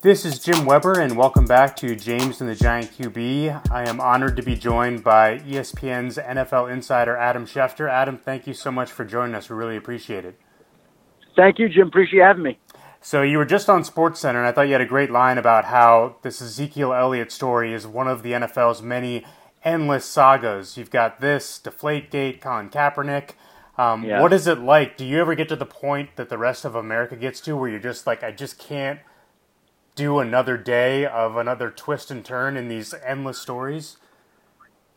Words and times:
This 0.00 0.24
is 0.24 0.38
Jim 0.38 0.64
Weber, 0.64 1.00
and 1.00 1.16
welcome 1.16 1.44
back 1.44 1.74
to 1.78 1.96
James 1.96 2.40
and 2.40 2.48
the 2.48 2.54
Giant 2.54 2.92
QB. 2.96 3.72
I 3.72 3.88
am 3.88 4.00
honored 4.00 4.36
to 4.36 4.42
be 4.44 4.54
joined 4.54 5.02
by 5.02 5.40
ESPN's 5.40 6.18
NFL 6.18 6.72
insider 6.72 7.16
Adam 7.16 7.46
Schefter. 7.46 7.90
Adam, 7.90 8.16
thank 8.16 8.46
you 8.46 8.54
so 8.54 8.70
much 8.70 8.92
for 8.92 9.04
joining 9.04 9.34
us. 9.34 9.50
We 9.50 9.56
really 9.56 9.76
appreciate 9.76 10.24
it. 10.24 10.38
Thank 11.34 11.58
you, 11.58 11.68
Jim. 11.68 11.88
Appreciate 11.88 12.20
having 12.20 12.44
me. 12.44 12.60
So 13.00 13.22
you 13.22 13.38
were 13.38 13.44
just 13.44 13.68
on 13.68 13.82
Sports 13.82 14.20
Center, 14.20 14.38
and 14.38 14.46
I 14.46 14.52
thought 14.52 14.68
you 14.68 14.72
had 14.74 14.80
a 14.80 14.86
great 14.86 15.10
line 15.10 15.36
about 15.36 15.64
how 15.64 16.14
this 16.22 16.40
Ezekiel 16.40 16.92
Elliott 16.94 17.32
story 17.32 17.72
is 17.72 17.84
one 17.84 18.06
of 18.06 18.22
the 18.22 18.34
NFL's 18.34 18.80
many 18.80 19.26
endless 19.64 20.04
sagas. 20.04 20.76
You've 20.76 20.92
got 20.92 21.20
this 21.20 21.58
Deflategate, 21.58 22.40
Colin 22.40 22.70
Kaepernick. 22.70 23.30
Um, 23.76 24.04
yeah. 24.04 24.22
What 24.22 24.32
is 24.32 24.46
it 24.46 24.60
like? 24.60 24.96
Do 24.96 25.04
you 25.04 25.18
ever 25.20 25.34
get 25.34 25.48
to 25.48 25.56
the 25.56 25.66
point 25.66 26.14
that 26.14 26.28
the 26.28 26.38
rest 26.38 26.64
of 26.64 26.76
America 26.76 27.16
gets 27.16 27.40
to, 27.40 27.56
where 27.56 27.68
you're 27.68 27.80
just 27.80 28.06
like, 28.06 28.22
I 28.22 28.30
just 28.30 28.60
can't 28.60 29.00
do 29.98 30.20
another 30.20 30.56
day 30.56 31.04
of 31.04 31.36
another 31.36 31.70
twist 31.70 32.08
and 32.08 32.24
turn 32.24 32.56
in 32.56 32.68
these 32.68 32.94
endless 33.04 33.36
stories? 33.36 33.96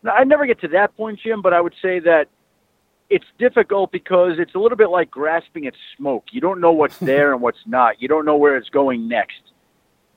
I 0.10 0.24
never 0.26 0.46
get 0.46 0.62
to 0.62 0.68
that 0.70 0.96
point, 0.96 1.20
Jim, 1.24 1.42
but 1.42 1.54
I 1.54 1.60
would 1.60 1.74
say 1.82 2.00
that 2.02 2.28
it's 3.10 3.26
difficult 3.40 3.92
because 3.92 4.34
it's 4.38 4.54
a 4.54 4.60
little 4.60 4.78
bit 4.78 4.92
like 4.92 5.10
grasping 5.10 5.66
at 5.66 5.74
smoke. 5.98 6.26
You 6.32 6.40
don't 6.40 6.62
know 6.62 6.72
what's 6.72 6.98
there 7.12 7.34
and 7.34 7.42
what's 7.42 7.66
not. 7.66 8.00
You 8.00 8.08
don't 8.08 8.26
know 8.26 8.38
where 8.38 8.56
it's 8.56 8.70
going 8.70 9.08
next. 9.08 9.42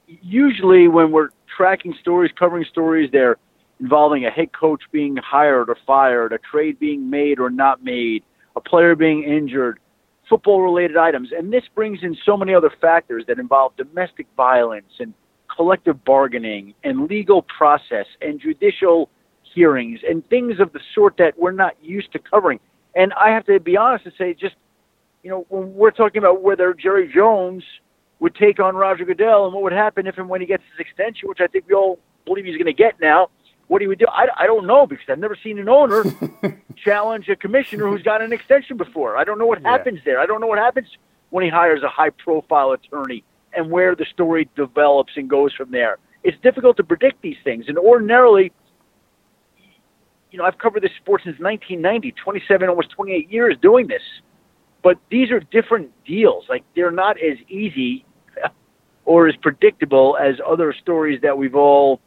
Usually, 0.07 0.87
when 0.87 1.11
we're 1.11 1.31
tracking 1.57 1.95
stories, 2.03 2.31
covering 2.39 2.67
stories, 2.71 3.09
they're 3.11 3.39
involving 3.81 4.27
a 4.27 4.31
head 4.31 4.53
coach 4.53 4.83
being 4.93 5.17
hired 5.17 5.71
or 5.71 5.79
fired, 5.87 6.35
a 6.35 6.39
trade 6.39 6.79
being 6.79 7.09
made 7.09 7.41
or 7.41 7.49
not 7.49 7.83
made, 7.83 8.23
a 8.55 8.61
player 8.61 8.95
being 8.95 9.25
injured, 9.25 9.81
football 10.29 10.63
related 10.63 10.97
items. 10.97 11.31
And 11.37 11.53
this 11.53 11.65
brings 11.75 12.01
in 12.03 12.17
so 12.25 12.37
many 12.37 12.55
other 12.55 12.73
factors 12.81 13.25
that 13.29 13.39
involve 13.39 13.77
domestic 13.77 14.27
violence 14.37 14.93
and 14.99 15.15
collective 15.55 16.05
bargaining 16.05 16.75
and 16.83 17.09
legal 17.09 17.43
process 17.43 18.07
and 18.21 18.41
judicial 18.41 19.09
hearings 19.43 20.01
and 20.09 20.27
things 20.29 20.59
of 20.61 20.73
the 20.73 20.81
sort 20.95 21.17
that 21.19 21.39
we're 21.39 21.53
not 21.53 21.77
used 21.83 22.13
to 22.13 22.19
covering. 22.19 22.59
And 22.97 23.13
I 23.15 23.31
have 23.31 23.47
to 23.47 23.61
be 23.61 23.77
honest 23.77 24.05
and 24.07 24.15
say, 24.17 24.35
just, 24.35 24.55
you 25.23 25.31
know, 25.31 25.47
when 25.49 25.75
we're 25.75 25.91
talking 25.91 26.19
about 26.19 26.43
whether 26.43 26.75
Jerry 26.75 27.11
Jones 27.13 27.63
would 28.21 28.35
take 28.35 28.61
on 28.61 28.75
Roger 28.77 29.05
Goodell 29.05 29.47
and 29.47 29.55
what 29.55 29.63
would 29.63 29.73
happen 29.73 30.07
if 30.07 30.19
and 30.19 30.29
when 30.29 30.41
he 30.41 30.47
gets 30.47 30.63
his 30.73 30.81
extension, 30.81 31.29
which 31.29 31.41
I 31.41 31.47
think 31.47 31.67
we 31.69 31.75
all 31.75 31.99
believe 32.25 32.45
he's 32.45 32.57
going 32.57 32.67
to 32.67 32.73
get 32.73 33.01
now, 33.01 33.29
what 33.69 33.81
he 33.81 33.89
would 33.89 33.99
do. 33.99 34.07
I, 34.09 34.27
I 34.37 34.47
don't 34.47 34.67
know 34.67 34.87
because 34.87 35.07
I've 35.09 35.19
never 35.19 35.37
seen 35.43 35.59
an 35.59 35.69
owner 35.69 36.05
challenge 36.77 37.29
a 37.29 37.37
commissioner 37.37 37.89
who's 37.89 38.03
got 38.03 38.23
an 38.23 38.33
extension 38.33 38.77
before. 38.77 39.17
I 39.17 39.25
don't 39.25 39.39
know 39.39 39.47
what 39.47 39.63
yeah. 39.63 39.71
happens 39.71 40.01
there. 40.05 40.21
I 40.21 40.27
don't 40.27 40.41
know 40.41 40.47
what 40.47 40.59
happens 40.59 40.89
when 41.31 41.45
he 41.45 41.51
hires 41.51 41.83
a 41.83 41.89
high 41.89 42.11
profile 42.11 42.73
attorney 42.73 43.25
and 43.53 43.71
where 43.71 43.95
the 43.95 44.07
story 44.13 44.49
develops 44.57 45.13
and 45.17 45.29
goes 45.29 45.53
from 45.55 45.71
there. 45.71 45.99
It's 46.23 46.41
difficult 46.43 46.77
to 46.79 46.85
predict 46.85 47.23
these 47.23 47.37
things. 47.45 47.67
And 47.69 47.79
ordinarily, 47.79 48.53
you 50.31 50.39
know, 50.39 50.45
I've 50.45 50.59
covered 50.59 50.83
this 50.83 50.93
sport 51.01 51.23
since 51.25 51.39
1990, 51.39 52.13
27, 52.23 52.69
almost 52.69 52.91
28 52.91 53.31
years 53.31 53.57
doing 53.61 53.87
this. 53.87 54.03
But 54.83 54.99
these 55.11 55.31
are 55.31 55.41
different 55.41 55.91
deals. 56.05 56.45
Like, 56.49 56.65
they're 56.75 56.91
not 56.91 57.17
as 57.21 57.39
easy 57.49 58.05
or 59.05 59.29
as 59.29 59.37
predictable 59.37 60.17
as 60.21 60.37
other 60.47 60.75
stories 60.75 61.21
that 61.23 61.39
we've 61.39 61.55
all 61.55 62.01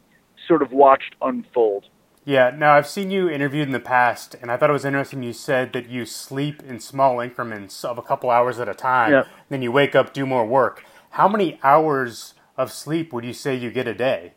sort 0.48 0.62
of 0.62 0.72
watched 0.72 1.14
unfold. 1.22 1.84
Yeah, 2.24 2.50
now 2.54 2.74
I've 2.74 2.86
seen 2.86 3.10
you 3.10 3.30
interviewed 3.30 3.68
in 3.68 3.72
the 3.72 3.80
past, 3.80 4.36
and 4.42 4.50
I 4.50 4.56
thought 4.56 4.68
it 4.68 4.74
was 4.74 4.84
interesting. 4.84 5.22
You 5.22 5.32
said 5.32 5.72
that 5.72 5.88
you 5.88 6.04
sleep 6.04 6.62
in 6.62 6.80
small 6.80 7.20
increments 7.20 7.84
of 7.84 7.96
a 7.96 8.02
couple 8.02 8.28
hours 8.28 8.58
at 8.58 8.68
a 8.68 8.74
time, 8.74 9.12
yeah. 9.12 9.24
then 9.48 9.62
you 9.62 9.72
wake 9.72 9.94
up, 9.94 10.12
do 10.12 10.26
more 10.26 10.44
work. 10.44 10.84
How 11.10 11.26
many 11.26 11.58
hours 11.62 12.34
of 12.56 12.70
sleep 12.70 13.12
would 13.12 13.24
you 13.24 13.32
say 13.32 13.54
you 13.54 13.70
get 13.70 13.88
a 13.88 13.94
day? 13.94 14.34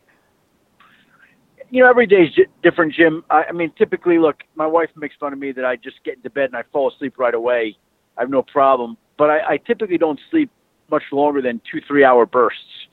You 1.70 1.84
know, 1.84 1.90
every 1.90 2.08
day 2.08 2.24
is 2.24 2.40
different, 2.64 2.94
Jim. 2.94 3.24
I, 3.30 3.46
I 3.50 3.52
mean, 3.52 3.74
typically, 3.78 4.20
look, 4.20 4.44
my 4.56 4.68
wife 4.68 4.90
makes 4.96 5.16
fun 5.20 5.34
of 5.34 5.40
me 5.40 5.52
that 5.54 5.66
I 5.66 5.76
just 5.76 6.04
get 6.06 6.16
into 6.16 6.30
bed 6.30 6.46
and 6.46 6.56
I 6.56 6.64
fall 6.72 6.94
asleep 6.94 7.18
right 7.18 7.34
away. 7.34 7.76
I 8.18 8.22
have 8.22 8.30
no 8.30 8.42
problem, 8.42 8.98
but 9.18 9.30
I, 9.30 9.54
I 9.54 9.58
typically 9.58 9.98
don't 9.98 10.20
sleep 10.30 10.50
much 10.90 11.04
longer 11.12 11.42
than 11.42 11.62
two, 11.70 11.82
three 11.88 12.04
hour 12.04 12.26
bursts. 12.26 12.88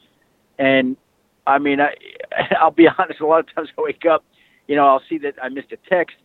And 0.58 0.96
I 1.48 1.58
mean, 1.58 1.80
I, 1.80 1.94
I'll 2.60 2.70
be 2.70 2.86
honest. 2.86 3.20
A 3.20 3.26
lot 3.26 3.40
of 3.40 3.52
times 3.54 3.70
I 3.76 3.82
wake 3.82 4.04
up, 4.08 4.24
you 4.68 4.76
know, 4.76 4.86
I'll 4.86 5.02
see 5.08 5.18
that 5.18 5.34
I 5.42 5.48
missed 5.48 5.72
a 5.72 5.78
text. 5.88 6.16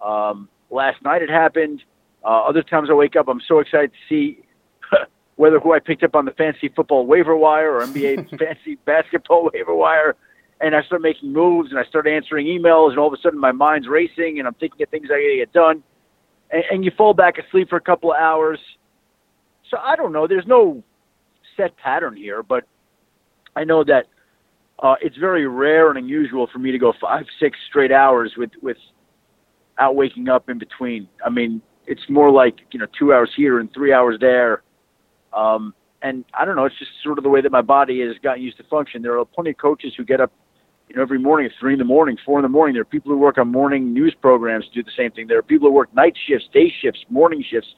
Um, 0.00 0.48
last 0.70 1.02
night 1.04 1.22
it 1.22 1.30
happened. 1.30 1.82
Uh, 2.24 2.40
other 2.40 2.62
times 2.62 2.88
I 2.90 2.94
wake 2.94 3.14
up, 3.14 3.28
I'm 3.28 3.42
so 3.46 3.58
excited 3.58 3.92
to 3.92 3.98
see 4.08 4.42
whether 5.36 5.60
who 5.60 5.74
I 5.74 5.78
picked 5.78 6.02
up 6.02 6.14
on 6.16 6.24
the 6.24 6.30
fantasy 6.32 6.70
football 6.70 7.06
waiver 7.06 7.36
wire 7.36 7.76
or 7.76 7.86
NBA 7.86 8.30
fantasy 8.38 8.76
basketball 8.86 9.50
waiver 9.52 9.74
wire. 9.74 10.16
And 10.60 10.74
I 10.74 10.82
start 10.82 11.02
making 11.02 11.32
moves 11.32 11.70
and 11.70 11.78
I 11.78 11.84
start 11.84 12.06
answering 12.06 12.46
emails, 12.46 12.90
and 12.90 12.98
all 12.98 13.08
of 13.08 13.12
a 13.12 13.20
sudden 13.20 13.38
my 13.38 13.52
mind's 13.52 13.86
racing 13.86 14.38
and 14.38 14.48
I'm 14.48 14.54
thinking 14.54 14.82
of 14.82 14.88
things 14.88 15.08
I 15.10 15.20
gotta 15.20 15.36
get 15.36 15.52
done. 15.52 15.82
And, 16.50 16.62
and 16.70 16.84
you 16.84 16.90
fall 16.96 17.12
back 17.12 17.34
asleep 17.38 17.68
for 17.68 17.76
a 17.76 17.82
couple 17.82 18.12
of 18.12 18.18
hours. 18.18 18.58
So 19.70 19.76
I 19.76 19.94
don't 19.96 20.12
know. 20.12 20.26
There's 20.26 20.46
no 20.46 20.82
set 21.54 21.76
pattern 21.76 22.16
here, 22.16 22.42
but 22.42 22.64
I 23.56 23.64
know 23.64 23.84
that 23.84 24.06
uh, 24.80 24.96
it's 25.00 25.16
very 25.16 25.46
rare 25.46 25.88
and 25.88 25.98
unusual 25.98 26.48
for 26.52 26.58
me 26.58 26.72
to 26.72 26.78
go 26.78 26.92
five, 27.00 27.24
six 27.40 27.56
straight 27.68 27.92
hours 27.92 28.32
with 28.36 28.50
without 28.62 29.94
waking 29.94 30.28
up 30.28 30.48
in 30.48 30.58
between. 30.58 31.08
I 31.24 31.30
mean, 31.30 31.62
it's 31.86 32.02
more 32.08 32.30
like 32.30 32.56
you 32.72 32.80
know 32.80 32.86
two 32.98 33.12
hours 33.12 33.30
here 33.36 33.60
and 33.60 33.72
three 33.72 33.92
hours 33.92 34.18
there. 34.20 34.62
Um, 35.32 35.74
and 36.02 36.24
I 36.34 36.44
don't 36.44 36.56
know. 36.56 36.64
It's 36.64 36.78
just 36.78 36.90
sort 37.02 37.18
of 37.18 37.24
the 37.24 37.30
way 37.30 37.40
that 37.40 37.50
my 37.50 37.62
body 37.62 38.00
has 38.00 38.16
gotten 38.22 38.42
used 38.42 38.58
to 38.58 38.64
function. 38.64 39.00
There 39.00 39.18
are 39.18 39.24
plenty 39.24 39.50
of 39.50 39.56
coaches 39.56 39.94
who 39.96 40.04
get 40.04 40.20
up, 40.20 40.30
you 40.88 40.96
know, 40.96 41.02
every 41.02 41.18
morning 41.18 41.46
at 41.46 41.52
three 41.58 41.72
in 41.72 41.78
the 41.78 41.84
morning, 41.84 42.18
four 42.26 42.38
in 42.38 42.42
the 42.42 42.48
morning. 42.48 42.74
There 42.74 42.82
are 42.82 42.84
people 42.84 43.10
who 43.10 43.18
work 43.18 43.38
on 43.38 43.50
morning 43.50 43.92
news 43.94 44.14
programs 44.20 44.66
do 44.74 44.82
the 44.82 44.90
same 44.96 45.12
thing. 45.12 45.26
There 45.28 45.38
are 45.38 45.42
people 45.42 45.68
who 45.68 45.74
work 45.74 45.94
night 45.94 46.14
shifts, 46.28 46.46
day 46.52 46.72
shifts, 46.82 47.00
morning 47.08 47.42
shifts. 47.48 47.68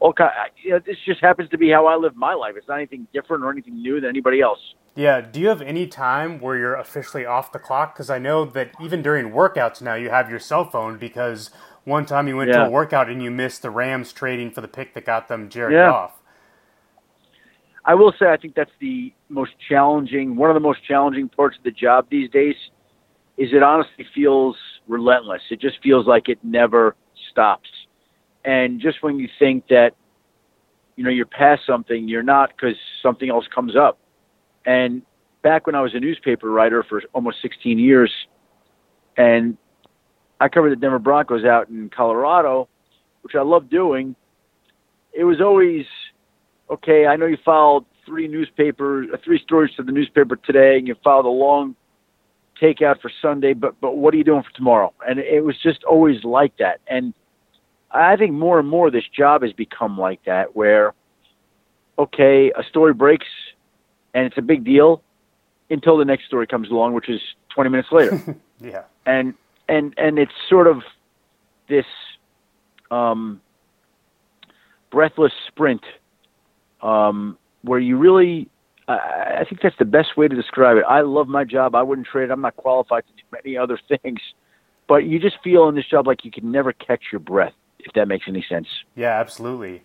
All 0.00 0.12
kind. 0.12 0.30
You 0.62 0.72
know, 0.72 0.80
this 0.84 0.96
just 1.06 1.20
happens 1.20 1.48
to 1.50 1.58
be 1.58 1.70
how 1.70 1.86
I 1.86 1.96
live 1.96 2.16
my 2.16 2.34
life. 2.34 2.54
It's 2.56 2.68
not 2.68 2.78
anything 2.78 3.06
different 3.14 3.44
or 3.44 3.50
anything 3.50 3.80
new 3.80 4.00
than 4.00 4.10
anybody 4.10 4.40
else. 4.40 4.58
Yeah. 4.96 5.20
Do 5.20 5.38
you 5.38 5.48
have 5.48 5.62
any 5.62 5.86
time 5.86 6.40
where 6.40 6.56
you're 6.56 6.74
officially 6.74 7.24
off 7.24 7.52
the 7.52 7.58
clock? 7.58 7.94
Because 7.94 8.10
I 8.10 8.18
know 8.18 8.44
that 8.46 8.72
even 8.80 9.02
during 9.02 9.30
workouts 9.30 9.80
now, 9.80 9.94
you 9.94 10.10
have 10.10 10.30
your 10.30 10.40
cell 10.40 10.64
phone 10.64 10.96
because 10.98 11.50
one 11.84 12.06
time 12.06 12.26
you 12.26 12.36
went 12.36 12.50
yeah. 12.50 12.64
to 12.64 12.66
a 12.66 12.70
workout 12.70 13.08
and 13.08 13.22
you 13.22 13.30
missed 13.30 13.62
the 13.62 13.70
Rams 13.70 14.12
trading 14.12 14.50
for 14.50 14.62
the 14.62 14.68
pick 14.68 14.94
that 14.94 15.04
got 15.04 15.28
them 15.28 15.48
Jared 15.50 15.74
yeah. 15.74 15.90
Goff. 15.90 16.22
I 17.84 17.94
will 17.94 18.12
say 18.18 18.26
I 18.26 18.36
think 18.36 18.56
that's 18.56 18.72
the 18.80 19.12
most 19.28 19.52
challenging, 19.68 20.34
one 20.34 20.50
of 20.50 20.54
the 20.54 20.60
most 20.60 20.82
challenging 20.82 21.28
parts 21.28 21.56
of 21.58 21.62
the 21.62 21.70
job 21.70 22.06
these 22.10 22.28
days. 22.30 22.56
Is 23.36 23.50
it 23.52 23.62
honestly 23.62 24.06
feels 24.14 24.56
relentless. 24.88 25.42
It 25.50 25.60
just 25.60 25.82
feels 25.82 26.06
like 26.06 26.28
it 26.28 26.38
never 26.42 26.96
stops. 27.30 27.68
And 28.44 28.80
just 28.80 29.02
when 29.02 29.18
you 29.18 29.28
think 29.38 29.68
that, 29.68 29.94
you 30.96 31.04
know, 31.04 31.10
you're 31.10 31.26
past 31.26 31.62
something, 31.66 32.08
you're 32.08 32.22
not 32.22 32.50
because 32.56 32.76
something 33.02 33.28
else 33.28 33.46
comes 33.54 33.76
up 33.76 33.98
and 34.66 35.02
back 35.42 35.64
when 35.66 35.76
I 35.76 35.80
was 35.80 35.94
a 35.94 36.00
newspaper 36.00 36.50
writer 36.50 36.82
for 36.82 37.00
almost 37.12 37.40
16 37.40 37.78
years, 37.78 38.12
and 39.16 39.56
I 40.40 40.48
covered 40.48 40.70
the 40.70 40.76
Denver 40.76 40.98
Broncos 40.98 41.44
out 41.44 41.68
in 41.68 41.88
Colorado, 41.88 42.68
which 43.22 43.34
I 43.36 43.42
love 43.42 43.70
doing. 43.70 44.16
It 45.14 45.24
was 45.24 45.40
always 45.40 45.86
okay. 46.68 47.06
I 47.06 47.16
know 47.16 47.26
you 47.26 47.38
filed 47.44 47.86
three 48.04 48.28
newspapers, 48.28 49.08
uh, 49.14 49.16
three 49.24 49.40
stories 49.42 49.74
to 49.76 49.82
the 49.82 49.92
newspaper 49.92 50.36
today, 50.36 50.76
and 50.76 50.86
you 50.86 50.96
filed 51.02 51.24
a 51.24 51.30
long 51.30 51.74
takeout 52.60 53.00
for 53.00 53.10
Sunday. 53.22 53.54
But 53.54 53.80
but 53.80 53.96
what 53.96 54.12
are 54.12 54.16
you 54.18 54.24
doing 54.24 54.42
for 54.42 54.54
tomorrow? 54.54 54.92
And 55.08 55.20
it 55.20 55.42
was 55.44 55.56
just 55.62 55.84
always 55.84 56.22
like 56.24 56.58
that. 56.58 56.80
And 56.88 57.14
I 57.90 58.16
think 58.16 58.32
more 58.32 58.58
and 58.58 58.68
more 58.68 58.90
this 58.90 59.08
job 59.16 59.42
has 59.42 59.52
become 59.52 59.96
like 59.96 60.24
that, 60.26 60.54
where 60.54 60.92
okay, 61.98 62.50
a 62.50 62.62
story 62.68 62.92
breaks 62.92 63.26
and 64.16 64.24
it's 64.24 64.38
a 64.38 64.42
big 64.42 64.64
deal 64.64 65.02
until 65.68 65.98
the 65.98 66.04
next 66.04 66.24
story 66.24 66.46
comes 66.46 66.70
along, 66.70 66.94
which 66.94 67.08
is 67.08 67.20
20 67.50 67.68
minutes 67.68 67.88
later. 67.92 68.36
yeah. 68.60 68.84
And 69.04 69.34
and 69.68 69.94
and 69.98 70.18
it's 70.18 70.32
sort 70.48 70.66
of 70.66 70.82
this 71.68 71.84
um, 72.90 73.42
breathless 74.90 75.32
sprint 75.46 75.82
um, 76.82 77.38
where 77.62 77.78
you 77.78 77.96
really. 77.98 78.48
I, 78.88 79.40
I 79.40 79.44
think 79.46 79.60
that's 79.60 79.76
the 79.78 79.84
best 79.84 80.16
way 80.16 80.28
to 80.28 80.34
describe 80.34 80.76
it. 80.78 80.84
I 80.88 81.02
love 81.02 81.28
my 81.28 81.44
job. 81.44 81.74
I 81.74 81.82
wouldn't 81.82 82.06
trade. 82.06 82.30
It. 82.30 82.30
I'm 82.30 82.40
not 82.40 82.56
qualified 82.56 83.04
to 83.06 83.12
do 83.12 83.22
many 83.32 83.58
other 83.58 83.78
things, 84.02 84.20
but 84.88 85.04
you 85.04 85.18
just 85.18 85.36
feel 85.44 85.68
in 85.68 85.74
this 85.74 85.86
job 85.86 86.06
like 86.06 86.24
you 86.24 86.30
can 86.30 86.50
never 86.50 86.72
catch 86.72 87.02
your 87.12 87.18
breath. 87.18 87.52
If 87.80 87.92
that 87.92 88.08
makes 88.08 88.26
any 88.26 88.44
sense. 88.48 88.66
Yeah, 88.96 89.20
absolutely. 89.20 89.82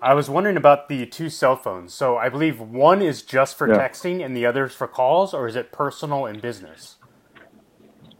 I 0.00 0.14
was 0.14 0.30
wondering 0.30 0.56
about 0.56 0.88
the 0.88 1.06
two 1.06 1.28
cell 1.28 1.56
phones. 1.56 1.92
So 1.94 2.16
I 2.16 2.28
believe 2.28 2.60
one 2.60 3.02
is 3.02 3.22
just 3.22 3.56
for 3.56 3.68
yeah. 3.68 3.76
texting 3.76 4.24
and 4.24 4.36
the 4.36 4.46
other 4.46 4.66
is 4.66 4.74
for 4.74 4.86
calls, 4.86 5.34
or 5.34 5.48
is 5.48 5.56
it 5.56 5.72
personal 5.72 6.26
and 6.26 6.40
business? 6.40 6.96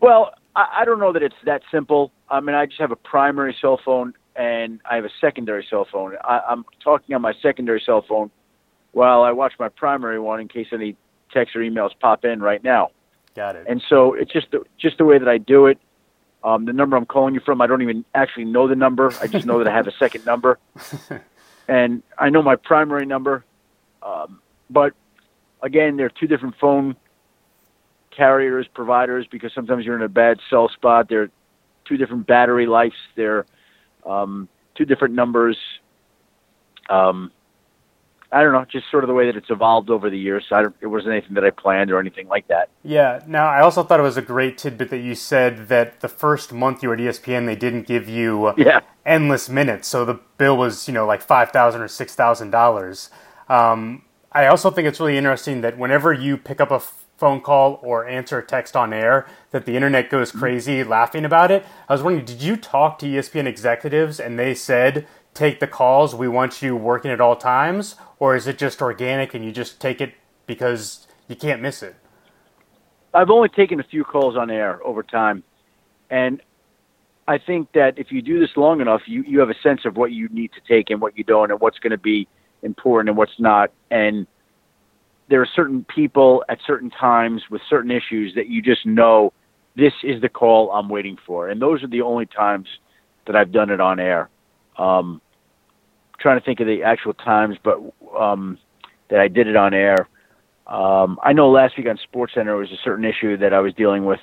Well, 0.00 0.32
I, 0.56 0.80
I 0.80 0.84
don't 0.84 0.98
know 0.98 1.12
that 1.12 1.22
it's 1.22 1.36
that 1.44 1.62
simple. 1.70 2.12
I 2.28 2.40
mean, 2.40 2.54
I 2.54 2.66
just 2.66 2.80
have 2.80 2.92
a 2.92 2.96
primary 2.96 3.56
cell 3.60 3.80
phone 3.84 4.14
and 4.36 4.80
I 4.88 4.96
have 4.96 5.04
a 5.04 5.10
secondary 5.20 5.66
cell 5.68 5.86
phone. 5.90 6.16
I, 6.24 6.40
I'm 6.48 6.64
talking 6.82 7.14
on 7.14 7.22
my 7.22 7.34
secondary 7.42 7.82
cell 7.84 8.04
phone 8.08 8.30
while 8.92 9.22
I 9.22 9.32
watch 9.32 9.54
my 9.58 9.68
primary 9.68 10.20
one 10.20 10.40
in 10.40 10.48
case 10.48 10.68
any 10.72 10.96
texts 11.32 11.56
or 11.56 11.60
emails 11.60 11.90
pop 12.00 12.24
in 12.24 12.40
right 12.40 12.62
now. 12.62 12.90
Got 13.34 13.56
it. 13.56 13.66
And 13.68 13.82
so 13.88 14.14
it's 14.14 14.32
just 14.32 14.50
the, 14.50 14.64
just 14.78 14.98
the 14.98 15.04
way 15.04 15.18
that 15.18 15.28
I 15.28 15.38
do 15.38 15.66
it. 15.66 15.78
Um, 16.44 16.64
the 16.66 16.72
number 16.72 16.96
I'm 16.96 17.04
calling 17.04 17.34
you 17.34 17.40
from, 17.40 17.60
I 17.60 17.66
don't 17.66 17.82
even 17.82 18.04
actually 18.14 18.44
know 18.44 18.68
the 18.68 18.76
number. 18.76 19.12
I 19.20 19.26
just 19.26 19.44
know 19.44 19.58
that 19.58 19.66
I 19.66 19.74
have 19.74 19.88
a 19.88 19.92
second 19.98 20.24
number, 20.24 20.58
and 21.68 22.02
I 22.18 22.30
know 22.30 22.42
my 22.42 22.56
primary 22.56 23.06
number. 23.06 23.44
Um, 24.02 24.40
but 24.70 24.94
again, 25.62 25.96
they're 25.96 26.10
two 26.10 26.26
different 26.26 26.54
phone 26.60 26.96
carriers, 28.16 28.66
providers, 28.74 29.26
because 29.30 29.52
sometimes 29.54 29.84
you're 29.84 29.96
in 29.96 30.02
a 30.02 30.08
bad 30.08 30.38
cell 30.50 30.68
spot. 30.68 31.08
They're 31.08 31.30
two 31.86 31.96
different 31.96 32.26
battery 32.26 32.66
lives. 32.66 32.94
They're 33.16 33.46
um, 34.04 34.48
two 34.74 34.84
different 34.84 35.14
numbers. 35.14 35.56
Um, 36.88 37.30
I 38.30 38.42
don't 38.42 38.52
know, 38.52 38.64
just 38.70 38.90
sort 38.90 39.04
of 39.04 39.08
the 39.08 39.14
way 39.14 39.26
that 39.26 39.36
it's 39.36 39.50
evolved 39.50 39.88
over 39.88 40.10
the 40.10 40.18
years. 40.18 40.44
So 40.48 40.56
I 40.56 40.62
don't, 40.62 40.76
it 40.80 40.86
wasn't 40.86 41.12
anything 41.12 41.34
that 41.34 41.44
I 41.44 41.50
planned 41.50 41.90
or 41.90 41.98
anything 41.98 42.28
like 42.28 42.46
that. 42.48 42.68
Yeah. 42.82 43.20
Now, 43.26 43.46
I 43.46 43.60
also 43.60 43.82
thought 43.82 44.00
it 44.00 44.02
was 44.02 44.18
a 44.18 44.22
great 44.22 44.58
tidbit 44.58 44.90
that 44.90 44.98
you 44.98 45.14
said 45.14 45.68
that 45.68 46.00
the 46.00 46.08
first 46.08 46.52
month 46.52 46.82
you 46.82 46.90
were 46.90 46.94
at 46.94 47.00
ESPN, 47.00 47.46
they 47.46 47.56
didn't 47.56 47.86
give 47.86 48.08
you 48.08 48.52
yeah. 48.58 48.80
endless 49.06 49.48
minutes, 49.48 49.88
so 49.88 50.04
the 50.04 50.20
bill 50.36 50.56
was 50.56 50.86
you 50.86 50.94
know 50.94 51.06
like 51.06 51.26
$5,000 51.26 51.80
or 51.80 51.88
six 51.88 52.14
thousand 52.14 52.48
um, 52.48 52.50
dollars. 52.52 53.10
I 54.30 54.46
also 54.46 54.70
think 54.70 54.86
it's 54.86 55.00
really 55.00 55.16
interesting 55.16 55.62
that 55.62 55.78
whenever 55.78 56.12
you 56.12 56.36
pick 56.36 56.60
up 56.60 56.70
a 56.70 56.80
phone 57.18 57.40
call 57.40 57.80
or 57.82 58.06
answer 58.06 58.38
a 58.38 58.46
text 58.46 58.76
on 58.76 58.92
air, 58.92 59.26
that 59.50 59.66
the 59.66 59.74
internet 59.74 60.08
goes 60.08 60.30
crazy 60.30 60.84
laughing 60.84 61.24
about 61.24 61.50
it. 61.50 61.66
I 61.88 61.94
was 61.94 62.02
wondering, 62.02 62.24
did 62.24 62.42
you 62.42 62.56
talk 62.56 62.98
to 63.00 63.06
ESPN 63.06 63.46
executives 63.46 64.20
and 64.20 64.38
they 64.38 64.54
said 64.54 65.06
take 65.38 65.60
the 65.60 65.66
calls. 65.66 66.14
We 66.14 66.28
want 66.28 66.60
you 66.60 66.76
working 66.76 67.10
at 67.10 67.20
all 67.20 67.36
times, 67.36 67.94
or 68.18 68.34
is 68.34 68.46
it 68.46 68.58
just 68.58 68.82
organic 68.82 69.34
and 69.34 69.44
you 69.44 69.52
just 69.52 69.80
take 69.80 70.00
it 70.00 70.14
because 70.46 71.06
you 71.28 71.36
can't 71.36 71.62
miss 71.62 71.82
it? 71.82 71.94
I've 73.14 73.30
only 73.30 73.48
taken 73.48 73.80
a 73.80 73.84
few 73.84 74.04
calls 74.04 74.36
on 74.36 74.50
air 74.50 74.84
over 74.84 75.02
time, 75.02 75.42
and 76.10 76.42
I 77.26 77.38
think 77.38 77.72
that 77.72 77.98
if 77.98 78.10
you 78.10 78.20
do 78.20 78.40
this 78.40 78.56
long 78.56 78.80
enough, 78.80 79.02
you 79.06 79.22
you 79.22 79.38
have 79.40 79.50
a 79.50 79.58
sense 79.62 79.82
of 79.84 79.96
what 79.96 80.12
you 80.12 80.28
need 80.28 80.50
to 80.52 80.60
take 80.68 80.90
and 80.90 81.00
what 81.00 81.16
you 81.16 81.24
don't, 81.24 81.50
and 81.50 81.60
what's 81.60 81.78
going 81.78 81.92
to 81.92 81.98
be 81.98 82.28
important 82.62 83.08
and 83.08 83.16
what's 83.16 83.38
not. 83.38 83.70
And 83.90 84.26
there 85.28 85.40
are 85.40 85.48
certain 85.54 85.84
people 85.84 86.44
at 86.48 86.58
certain 86.66 86.90
times 86.90 87.42
with 87.50 87.62
certain 87.68 87.90
issues 87.90 88.34
that 88.34 88.48
you 88.48 88.60
just 88.60 88.84
know 88.84 89.32
this 89.76 89.92
is 90.02 90.20
the 90.20 90.28
call 90.28 90.72
I'm 90.72 90.88
waiting 90.88 91.16
for, 91.26 91.48
and 91.48 91.62
those 91.62 91.82
are 91.82 91.88
the 91.88 92.02
only 92.02 92.26
times 92.26 92.66
that 93.26 93.36
I've 93.36 93.52
done 93.52 93.70
it 93.70 93.80
on 93.80 94.00
air. 94.00 94.28
Um, 94.76 95.20
trying 96.18 96.38
to 96.38 96.44
think 96.44 96.60
of 96.60 96.66
the 96.66 96.82
actual 96.82 97.14
times, 97.14 97.56
but 97.62 97.80
um, 98.18 98.58
that 99.10 99.20
I 99.20 99.28
did 99.28 99.46
it 99.46 99.56
on 99.56 99.74
air. 99.74 100.08
Um, 100.66 101.18
I 101.22 101.32
know 101.32 101.50
last 101.50 101.76
week 101.78 101.86
on 101.88 101.98
Sports 101.98 102.34
Center 102.34 102.56
was 102.56 102.70
a 102.70 102.76
certain 102.84 103.04
issue 103.04 103.36
that 103.38 103.54
I 103.54 103.60
was 103.60 103.72
dealing 103.74 104.04
with, 104.04 104.20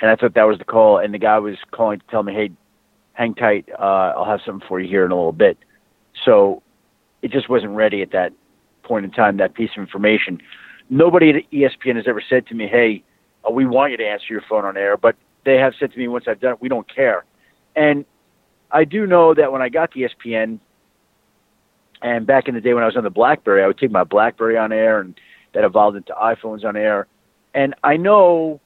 and 0.00 0.10
I 0.10 0.16
thought 0.16 0.34
that 0.34 0.44
was 0.44 0.58
the 0.58 0.64
call. 0.64 0.98
And 0.98 1.12
the 1.12 1.18
guy 1.18 1.38
was 1.38 1.56
calling 1.72 1.98
to 1.98 2.06
tell 2.06 2.22
me, 2.22 2.34
"Hey, 2.34 2.50
hang 3.14 3.34
tight. 3.34 3.68
Uh, 3.78 4.12
I'll 4.16 4.24
have 4.24 4.40
something 4.44 4.66
for 4.68 4.78
you 4.78 4.88
here 4.88 5.04
in 5.04 5.10
a 5.10 5.16
little 5.16 5.32
bit." 5.32 5.58
So 6.24 6.62
it 7.22 7.32
just 7.32 7.48
wasn't 7.48 7.72
ready 7.72 8.02
at 8.02 8.12
that 8.12 8.32
point 8.84 9.04
in 9.04 9.10
time. 9.10 9.38
That 9.38 9.54
piece 9.54 9.70
of 9.76 9.78
information. 9.78 10.40
Nobody 10.88 11.30
at 11.30 11.50
ESPN 11.50 11.96
has 11.96 12.06
ever 12.06 12.22
said 12.28 12.46
to 12.46 12.54
me, 12.54 12.68
"Hey, 12.68 13.02
uh, 13.46 13.50
we 13.50 13.66
want 13.66 13.90
you 13.90 13.96
to 13.96 14.06
answer 14.06 14.26
your 14.30 14.42
phone 14.42 14.64
on 14.64 14.76
air," 14.76 14.96
but 14.96 15.16
they 15.44 15.56
have 15.56 15.74
said 15.80 15.92
to 15.92 15.98
me 15.98 16.06
once 16.06 16.28
I've 16.28 16.40
done 16.40 16.52
it, 16.52 16.62
"We 16.62 16.68
don't 16.68 16.86
care." 16.88 17.24
And 17.74 18.04
I 18.70 18.84
do 18.84 19.06
know 19.06 19.34
that 19.34 19.50
when 19.50 19.62
I 19.62 19.68
got 19.68 19.92
to 19.92 19.98
ESPN, 19.98 20.60
and 22.02 22.26
back 22.26 22.48
in 22.48 22.54
the 22.54 22.60
day 22.60 22.74
when 22.74 22.82
I 22.82 22.86
was 22.86 22.96
on 22.96 23.04
the 23.04 23.10
BlackBerry, 23.10 23.62
I 23.62 23.66
would 23.66 23.78
take 23.78 23.90
my 23.90 24.04
BlackBerry 24.04 24.56
on 24.56 24.72
air, 24.72 25.00
and 25.00 25.14
that 25.54 25.64
evolved 25.64 25.96
into 25.96 26.12
iPhones 26.12 26.64
on 26.64 26.76
air. 26.76 27.06
And 27.54 27.74
I 27.82 27.96
know, 27.96 28.60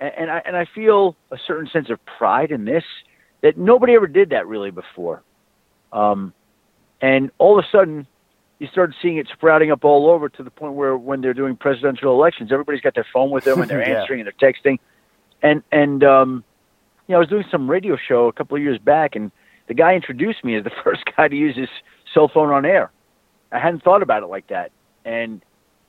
and 0.00 0.30
I 0.30 0.42
and 0.44 0.56
I 0.56 0.66
feel 0.74 1.16
a 1.30 1.38
certain 1.46 1.68
sense 1.72 1.88
of 1.90 1.98
pride 2.18 2.50
in 2.50 2.64
this 2.64 2.84
that 3.42 3.56
nobody 3.58 3.94
ever 3.94 4.06
did 4.06 4.30
that 4.30 4.46
really 4.46 4.70
before. 4.70 5.22
Um, 5.92 6.32
and 7.00 7.30
all 7.38 7.58
of 7.58 7.64
a 7.64 7.68
sudden, 7.70 8.06
you 8.58 8.66
started 8.68 8.94
seeing 9.02 9.18
it 9.18 9.28
sprouting 9.32 9.70
up 9.70 9.84
all 9.84 10.08
over 10.08 10.28
to 10.28 10.42
the 10.42 10.50
point 10.50 10.74
where 10.74 10.96
when 10.96 11.20
they're 11.20 11.34
doing 11.34 11.56
presidential 11.56 12.12
elections, 12.12 12.50
everybody's 12.52 12.80
got 12.80 12.94
their 12.94 13.06
phone 13.12 13.30
with 13.30 13.44
them 13.44 13.60
and 13.60 13.70
they're 13.70 13.86
Yeah. 13.86 14.00
answering 14.00 14.20
and 14.20 14.30
they're 14.38 14.52
texting. 14.52 14.78
And 15.42 15.62
and 15.72 16.02
um, 16.04 16.44
you 17.06 17.12
know, 17.12 17.16
I 17.16 17.20
was 17.20 17.28
doing 17.28 17.44
some 17.50 17.68
radio 17.70 17.96
show 17.96 18.28
a 18.28 18.32
couple 18.32 18.56
of 18.56 18.62
years 18.62 18.78
back, 18.78 19.14
and 19.14 19.30
the 19.68 19.74
guy 19.74 19.94
introduced 19.94 20.42
me 20.44 20.56
as 20.56 20.64
the 20.64 20.70
first 20.84 21.02
guy 21.16 21.28
to 21.28 21.36
use 21.36 21.56
his 21.56 21.68
cell 22.14 22.30
phone 22.32 22.50
on 22.50 22.64
air. 22.64 22.90
I 23.52 23.58
hadn't 23.58 23.82
thought 23.82 24.02
about 24.02 24.22
it 24.22 24.26
like 24.26 24.46
that, 24.48 24.72
and 25.04 25.42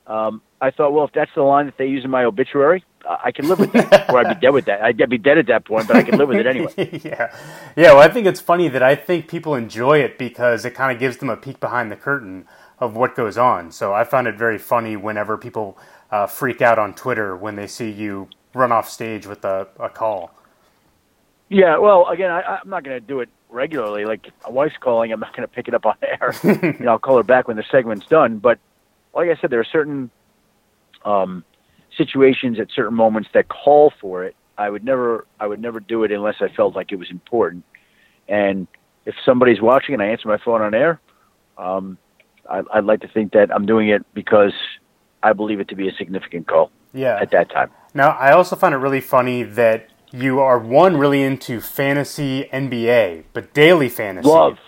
um, 0.06 0.42
I 0.60 0.70
thought, 0.70 0.92
well, 0.92 1.04
if 1.04 1.12
that's 1.12 1.30
the 1.34 1.42
line 1.42 1.66
that 1.66 1.78
they 1.78 1.86
use 1.86 2.04
in 2.04 2.10
my 2.10 2.24
obituary, 2.24 2.84
I 3.08 3.32
can 3.32 3.48
live 3.48 3.58
with 3.58 3.72
that, 3.72 4.10
or 4.12 4.18
I'd 4.18 4.34
be 4.34 4.40
dead 4.40 4.52
with 4.52 4.66
that. 4.66 4.82
I'd 4.82 4.96
be 5.10 5.18
dead 5.18 5.38
at 5.38 5.46
that 5.46 5.64
point, 5.64 5.88
but 5.88 5.96
I 5.96 6.02
can 6.02 6.18
live 6.18 6.28
with 6.28 6.38
it 6.38 6.46
anyway. 6.46 6.72
yeah, 7.04 7.36
yeah. 7.76 7.92
Well, 7.92 8.00
I 8.00 8.08
think 8.08 8.26
it's 8.26 8.40
funny 8.40 8.68
that 8.68 8.82
I 8.82 8.94
think 8.94 9.28
people 9.28 9.54
enjoy 9.54 9.98
it 9.98 10.18
because 10.18 10.64
it 10.64 10.74
kind 10.74 10.92
of 10.92 10.98
gives 10.98 11.18
them 11.18 11.30
a 11.30 11.36
peek 11.36 11.60
behind 11.60 11.90
the 11.90 11.96
curtain 11.96 12.46
of 12.78 12.94
what 12.94 13.14
goes 13.14 13.38
on. 13.38 13.72
So 13.72 13.92
I 13.92 14.04
found 14.04 14.26
it 14.26 14.36
very 14.36 14.58
funny 14.58 14.96
whenever 14.96 15.36
people 15.36 15.78
uh, 16.10 16.26
freak 16.26 16.62
out 16.62 16.78
on 16.78 16.94
Twitter 16.94 17.36
when 17.36 17.56
they 17.56 17.66
see 17.66 17.90
you 17.90 18.28
run 18.54 18.72
off 18.72 18.88
stage 18.88 19.26
with 19.26 19.44
a, 19.44 19.68
a 19.78 19.88
call. 19.88 20.32
Yeah, 21.48 21.78
well, 21.78 22.08
again, 22.08 22.30
I, 22.30 22.58
I'm 22.62 22.68
not 22.68 22.84
going 22.84 23.00
to 23.00 23.06
do 23.06 23.20
it 23.20 23.28
regularly. 23.48 24.04
Like 24.04 24.30
my 24.44 24.50
wife's 24.50 24.76
calling, 24.80 25.12
I'm 25.12 25.20
not 25.20 25.34
going 25.36 25.46
to 25.48 25.52
pick 25.54 25.68
it 25.68 25.74
up 25.74 25.86
on 25.86 25.94
air. 26.02 26.34
you 26.44 26.84
know, 26.84 26.92
I'll 26.92 26.98
call 26.98 27.16
her 27.16 27.22
back 27.22 27.48
when 27.48 27.56
the 27.56 27.64
segment's 27.70 28.06
done. 28.06 28.38
But 28.38 28.58
like 29.14 29.28
I 29.30 29.40
said, 29.40 29.50
there 29.50 29.60
are 29.60 29.64
certain 29.64 30.10
um, 31.04 31.44
situations 31.96 32.58
at 32.60 32.68
certain 32.74 32.94
moments 32.94 33.28
that 33.34 33.48
call 33.48 33.92
for 34.00 34.24
it. 34.24 34.34
I 34.58 34.70
would 34.70 34.84
never, 34.84 35.26
I 35.38 35.46
would 35.46 35.60
never 35.60 35.80
do 35.80 36.04
it 36.04 36.12
unless 36.12 36.36
I 36.40 36.48
felt 36.48 36.74
like 36.74 36.90
it 36.92 36.96
was 36.96 37.10
important. 37.10 37.64
And 38.28 38.66
if 39.04 39.14
somebody's 39.24 39.60
watching 39.60 39.94
and 39.94 40.02
I 40.02 40.06
answer 40.06 40.28
my 40.28 40.38
phone 40.38 40.62
on 40.62 40.74
air, 40.74 41.00
um, 41.58 41.98
I, 42.48 42.62
I'd 42.72 42.84
like 42.84 43.00
to 43.00 43.08
think 43.08 43.32
that 43.32 43.54
I'm 43.54 43.66
doing 43.66 43.88
it 43.88 44.04
because 44.14 44.52
I 45.22 45.32
believe 45.32 45.60
it 45.60 45.68
to 45.68 45.76
be 45.76 45.88
a 45.88 45.92
significant 45.94 46.46
call 46.46 46.70
Yeah. 46.94 47.18
at 47.20 47.30
that 47.32 47.50
time. 47.50 47.70
Now, 47.94 48.10
I 48.10 48.32
also 48.32 48.56
find 48.56 48.74
it 48.74 48.78
really 48.78 49.00
funny 49.00 49.42
that 49.42 49.88
you 50.16 50.40
are 50.40 50.58
one 50.58 50.96
really 50.96 51.22
into 51.22 51.60
fantasy 51.60 52.48
NBA, 52.52 53.24
but 53.32 53.52
daily 53.54 53.88
fantasy. 53.88 54.28
Love, 54.28 54.58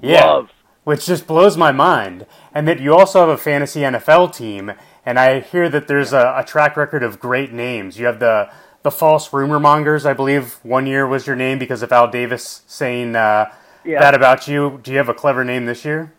Yeah. 0.00 0.24
love. 0.26 0.50
which 0.84 1.06
just 1.06 1.26
blows 1.26 1.56
my 1.56 1.70
mind. 1.72 2.26
And 2.54 2.66
that 2.68 2.80
you 2.80 2.94
also 2.94 3.20
have 3.20 3.28
a 3.28 3.36
fantasy 3.36 3.80
NFL 3.84 4.28
team, 4.28 4.72
and 5.06 5.18
I 5.18 5.40
hear 5.40 5.68
that 5.68 5.86
there's 5.88 6.12
a, 6.12 6.34
a 6.38 6.44
track 6.44 6.76
record 6.76 7.02
of 7.02 7.20
great 7.20 7.52
names. 7.52 7.98
You 7.98 8.06
have 8.06 8.18
the 8.18 8.50
the 8.82 8.90
false 8.90 9.32
rumor 9.32 9.60
mongers, 9.60 10.04
I 10.04 10.12
believe. 10.12 10.58
One 10.64 10.86
year 10.88 11.06
was 11.06 11.24
your 11.24 11.36
name 11.36 11.58
because 11.60 11.82
of 11.84 11.92
Al 11.92 12.08
Davis 12.10 12.62
saying 12.66 13.14
uh, 13.14 13.52
Yeah. 13.84 14.00
that 14.00 14.12
about 14.14 14.48
you. 14.48 14.80
Do 14.82 14.90
you 14.90 14.98
have 14.98 15.08
a 15.08 15.14
clever 15.14 15.44
name 15.44 15.66
this 15.66 15.84
year? 15.84 16.12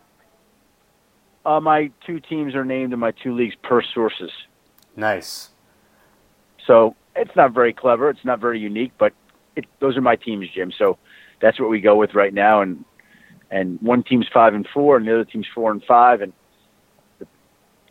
Uh, 1.45 1.59
my 1.59 1.91
two 2.05 2.21
teams 2.21 2.55
are 2.55 2.63
named 2.63 2.93
in 2.93 2.99
my 2.99 3.11
two 3.11 3.35
leagues 3.35 3.55
per 3.63 3.81
sources. 3.81 4.31
Nice. 4.95 5.49
So 6.65 6.95
it's 7.15 7.35
not 7.35 7.53
very 7.53 7.73
clever. 7.73 8.09
It's 8.09 8.25
not 8.25 8.39
very 8.39 8.59
unique, 8.59 8.91
but 8.97 9.13
it, 9.55 9.65
those 9.79 9.97
are 9.97 10.01
my 10.01 10.15
teams, 10.15 10.47
Jim. 10.53 10.71
So 10.77 10.97
that's 11.41 11.59
what 11.59 11.69
we 11.69 11.81
go 11.81 11.95
with 11.95 12.15
right 12.15 12.33
now. 12.33 12.61
And 12.61 12.85
and 13.51 13.79
one 13.81 14.03
team's 14.03 14.27
five 14.33 14.55
and 14.55 14.67
four, 14.73 14.97
and 14.97 15.07
the 15.07 15.13
other 15.13 15.25
team's 15.25 15.45
four 15.53 15.71
and 15.71 15.83
five, 15.83 16.21
and 16.21 16.33
the, 17.19 17.27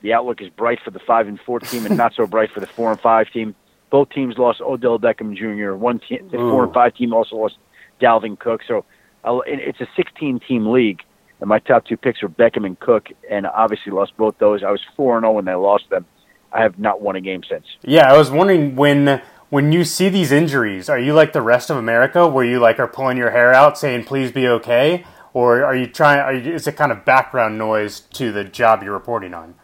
the 0.00 0.12
outlook 0.12 0.42
is 0.42 0.48
bright 0.48 0.80
for 0.84 0.90
the 0.90 0.98
five 0.98 1.28
and 1.28 1.38
four 1.38 1.60
team, 1.60 1.86
and 1.86 1.96
not 1.96 2.14
so 2.14 2.26
bright 2.26 2.50
for 2.50 2.60
the 2.60 2.66
four 2.66 2.90
and 2.90 3.00
five 3.00 3.30
team. 3.30 3.54
Both 3.90 4.10
teams 4.10 4.38
lost 4.38 4.60
Odell 4.60 4.98
Beckham 4.98 5.36
Jr. 5.36 5.74
One 5.74 6.00
team, 6.00 6.28
the 6.30 6.38
four 6.38 6.64
and 6.64 6.70
oh. 6.70 6.74
five 6.74 6.94
team 6.94 7.12
also 7.12 7.36
lost 7.36 7.58
Dalvin 8.00 8.38
Cook. 8.38 8.62
So 8.66 8.84
I'll, 9.22 9.44
it's 9.46 9.80
a 9.80 9.86
16 9.94 10.40
team 10.40 10.66
league, 10.66 11.02
and 11.40 11.48
my 11.48 11.60
top 11.60 11.84
two 11.84 11.96
picks 11.96 12.22
are 12.22 12.28
Beckham 12.28 12.66
and 12.66 12.78
Cook, 12.80 13.10
and 13.30 13.46
obviously 13.46 13.92
lost 13.92 14.16
both 14.16 14.36
those. 14.38 14.64
I 14.64 14.70
was 14.70 14.80
four 14.96 15.16
and 15.16 15.22
zero 15.22 15.32
when 15.32 15.44
they 15.44 15.54
lost 15.54 15.90
them. 15.90 16.06
I 16.52 16.62
have 16.62 16.78
not 16.78 17.00
won 17.00 17.16
a 17.16 17.20
game 17.20 17.42
since. 17.48 17.64
Yeah, 17.82 18.12
I 18.12 18.16
was 18.16 18.30
wondering 18.30 18.76
when 18.76 19.22
when 19.48 19.70
you 19.70 19.84
see 19.84 20.08
these 20.08 20.32
injuries, 20.32 20.88
are 20.88 20.98
you 20.98 21.12
like 21.12 21.32
the 21.34 21.42
rest 21.42 21.68
of 21.68 21.76
America, 21.76 22.26
where 22.26 22.44
you 22.44 22.58
like 22.58 22.78
are 22.78 22.88
pulling 22.88 23.16
your 23.16 23.30
hair 23.30 23.52
out, 23.52 23.78
saying 23.78 24.04
"Please 24.04 24.32
be 24.32 24.48
okay," 24.48 25.04
or 25.34 25.64
are 25.64 25.76
you 25.76 25.86
trying? 25.86 26.20
Are 26.20 26.32
you, 26.34 26.54
is 26.54 26.66
it 26.66 26.76
kind 26.76 26.92
of 26.92 27.04
background 27.04 27.58
noise 27.58 28.00
to 28.00 28.32
the 28.32 28.44
job 28.44 28.82
you're 28.82 28.92
reporting 28.92 29.34
on? 29.34 29.54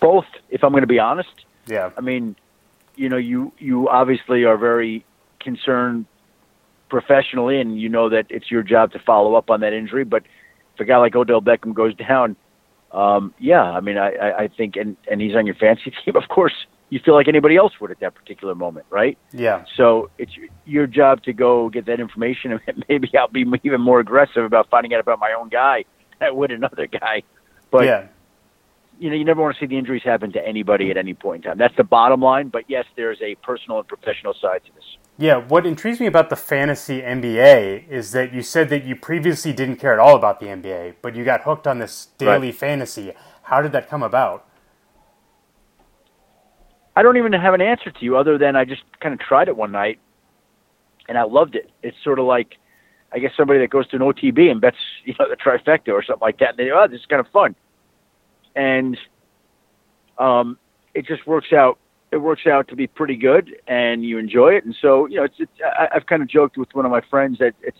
Both, 0.00 0.26
if 0.50 0.64
I'm 0.64 0.70
going 0.70 0.82
to 0.82 0.86
be 0.86 0.98
honest. 0.98 1.28
Yeah. 1.66 1.90
I 1.96 2.00
mean, 2.00 2.36
you 2.96 3.08
know, 3.08 3.16
you 3.16 3.52
you 3.58 3.88
obviously 3.88 4.44
are 4.44 4.56
very 4.56 5.04
concerned 5.40 6.06
professionally, 6.88 7.60
and 7.60 7.80
you 7.80 7.88
know 7.88 8.08
that 8.08 8.26
it's 8.28 8.50
your 8.50 8.62
job 8.62 8.92
to 8.92 8.98
follow 8.98 9.34
up 9.34 9.50
on 9.50 9.60
that 9.60 9.72
injury. 9.72 10.04
But 10.04 10.24
if 10.74 10.80
a 10.80 10.84
guy 10.84 10.96
like 10.96 11.14
Odell 11.14 11.40
Beckham 11.42 11.74
goes 11.74 11.94
down, 12.08 12.36
um, 12.92 13.34
yeah, 13.38 13.62
I 13.62 13.80
mean, 13.80 13.96
I, 13.96 14.12
I, 14.12 14.38
I 14.42 14.48
think, 14.48 14.76
and 14.76 14.96
and 15.10 15.20
he's 15.20 15.34
on 15.34 15.46
your 15.46 15.54
fantasy 15.54 15.92
team, 16.04 16.16
of 16.16 16.28
course, 16.28 16.52
you 16.90 17.00
feel 17.02 17.14
like 17.14 17.26
anybody 17.26 17.56
else 17.56 17.72
would 17.80 17.90
at 17.90 18.00
that 18.00 18.14
particular 18.14 18.54
moment, 18.54 18.84
right? 18.90 19.16
Yeah. 19.32 19.64
So 19.78 20.10
it's 20.18 20.32
your 20.66 20.86
job 20.86 21.22
to 21.22 21.32
go 21.32 21.70
get 21.70 21.86
that 21.86 22.00
information, 22.00 22.60
and 22.66 22.84
maybe 22.88 23.10
I'll 23.18 23.28
be 23.28 23.46
even 23.64 23.80
more 23.80 23.98
aggressive 23.98 24.44
about 24.44 24.68
finding 24.68 24.92
out 24.92 25.00
about 25.00 25.18
my 25.18 25.32
own 25.32 25.48
guy 25.48 25.84
than 26.18 26.28
I 26.28 26.30
would 26.30 26.50
another 26.50 26.86
guy. 26.86 27.22
But 27.70 27.86
yeah. 27.86 28.06
you 28.98 29.08
know, 29.08 29.16
you 29.16 29.24
never 29.24 29.40
want 29.40 29.56
to 29.56 29.60
see 29.60 29.66
the 29.66 29.78
injuries 29.78 30.02
happen 30.04 30.32
to 30.32 30.46
anybody 30.46 30.90
at 30.90 30.98
any 30.98 31.14
point 31.14 31.44
in 31.44 31.50
time. 31.50 31.58
That's 31.58 31.76
the 31.78 31.84
bottom 31.84 32.20
line. 32.20 32.48
But 32.48 32.64
yes, 32.68 32.84
there's 32.94 33.20
a 33.22 33.36
personal 33.36 33.78
and 33.78 33.88
professional 33.88 34.34
side 34.34 34.60
to 34.66 34.74
this. 34.74 34.84
Yeah, 35.18 35.36
what 35.36 35.66
intrigues 35.66 36.00
me 36.00 36.06
about 36.06 36.30
the 36.30 36.36
fantasy 36.36 37.02
NBA 37.02 37.88
is 37.88 38.12
that 38.12 38.32
you 38.32 38.42
said 38.42 38.70
that 38.70 38.84
you 38.84 38.96
previously 38.96 39.52
didn't 39.52 39.76
care 39.76 39.92
at 39.92 39.98
all 39.98 40.16
about 40.16 40.40
the 40.40 40.46
NBA, 40.46 40.96
but 41.02 41.14
you 41.14 41.24
got 41.24 41.42
hooked 41.42 41.66
on 41.66 41.78
this 41.78 42.08
daily 42.16 42.48
right. 42.48 42.54
fantasy. 42.54 43.12
How 43.44 43.60
did 43.60 43.72
that 43.72 43.88
come 43.88 44.02
about? 44.02 44.48
I 46.96 47.02
don't 47.02 47.16
even 47.16 47.32
have 47.32 47.54
an 47.54 47.60
answer 47.60 47.90
to 47.90 48.04
you 48.04 48.16
other 48.16 48.38
than 48.38 48.56
I 48.56 48.64
just 48.64 48.82
kind 49.00 49.12
of 49.14 49.20
tried 49.20 49.48
it 49.48 49.56
one 49.56 49.72
night 49.72 49.98
and 51.08 51.18
I 51.18 51.24
loved 51.24 51.56
it. 51.56 51.70
It's 51.82 51.96
sort 52.02 52.18
of 52.18 52.26
like, 52.26 52.56
I 53.12 53.18
guess 53.18 53.32
somebody 53.36 53.60
that 53.60 53.70
goes 53.70 53.86
to 53.88 53.96
an 53.96 54.02
OTB 54.02 54.50
and 54.50 54.60
bets, 54.60 54.76
you 55.04 55.14
know, 55.18 55.28
the 55.28 55.36
trifecta 55.36 55.88
or 55.88 56.02
something 56.02 56.20
like 56.20 56.38
that. 56.38 56.50
And 56.50 56.58
they, 56.58 56.70
oh, 56.70 56.86
this 56.88 57.00
is 57.00 57.06
kind 57.06 57.20
of 57.20 57.28
fun. 57.28 57.54
And 58.54 58.96
um, 60.18 60.58
it 60.94 61.06
just 61.06 61.26
works 61.26 61.52
out. 61.52 61.78
It 62.12 62.18
works 62.18 62.46
out 62.46 62.68
to 62.68 62.76
be 62.76 62.86
pretty 62.86 63.16
good, 63.16 63.56
and 63.66 64.04
you 64.04 64.18
enjoy 64.18 64.54
it. 64.54 64.64
And 64.64 64.76
so, 64.80 65.06
you 65.06 65.16
know, 65.16 65.24
it's. 65.24 65.36
it's 65.38 65.52
I, 65.64 65.88
I've 65.96 66.06
kind 66.06 66.22
of 66.22 66.28
joked 66.28 66.56
with 66.56 66.68
one 66.74 66.84
of 66.84 66.90
my 66.90 67.00
friends 67.10 67.38
that 67.38 67.54
it's, 67.62 67.78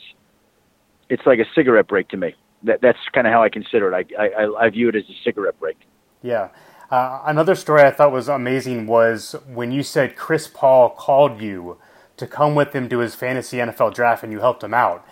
it's 1.08 1.22
like 1.26 1.38
a 1.38 1.44
cigarette 1.54 1.86
break 1.86 2.08
to 2.08 2.16
me. 2.16 2.34
That 2.64 2.80
that's 2.80 2.98
kind 3.12 3.26
of 3.26 3.32
how 3.32 3.42
I 3.42 3.48
consider 3.48 3.92
it. 3.92 4.06
I 4.18 4.24
I, 4.24 4.66
I 4.66 4.70
view 4.70 4.88
it 4.88 4.96
as 4.96 5.04
a 5.04 5.14
cigarette 5.22 5.58
break. 5.60 5.76
Yeah. 6.22 6.48
Uh, 6.90 7.22
another 7.24 7.54
story 7.54 7.82
I 7.82 7.90
thought 7.90 8.12
was 8.12 8.28
amazing 8.28 8.86
was 8.86 9.34
when 9.46 9.72
you 9.72 9.82
said 9.82 10.14
Chris 10.14 10.46
Paul 10.46 10.90
called 10.90 11.40
you 11.40 11.78
to 12.18 12.26
come 12.26 12.54
with 12.54 12.74
him 12.74 12.88
to 12.90 12.98
his 12.98 13.14
fantasy 13.14 13.56
NFL 13.56 13.94
draft 13.94 14.22
and 14.22 14.30
you 14.30 14.40
helped 14.40 14.62
him 14.62 14.74
out. 14.74 15.02